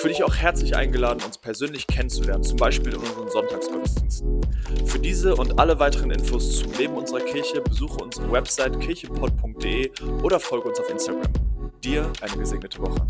für 0.00 0.08
dich 0.08 0.24
auch 0.24 0.34
herzlich 0.34 0.74
eingeladen, 0.74 1.22
uns 1.22 1.36
persönlich 1.36 1.86
kennenzulernen, 1.86 2.42
zum 2.42 2.56
Beispiel 2.56 2.94
in 2.94 3.00
unseren 3.00 3.28
Sonntagsgottesdiensten. 3.28 4.40
Für 4.86 4.98
diese 4.98 5.36
und 5.36 5.58
alle 5.58 5.78
weiteren 5.78 6.10
Infos 6.10 6.60
zum 6.60 6.72
Leben 6.72 6.94
unserer 6.94 7.20
Kirche 7.20 7.60
besuche 7.60 8.02
unsere 8.02 8.32
Website 8.32 8.80
kirchepod.de 8.80 9.90
oder 10.22 10.40
folge 10.40 10.68
uns 10.68 10.80
auf 10.80 10.88
Instagram. 10.88 11.30
Dir 11.84 12.10
eine 12.22 12.36
gesegnete 12.38 12.78
Woche. 12.78 13.06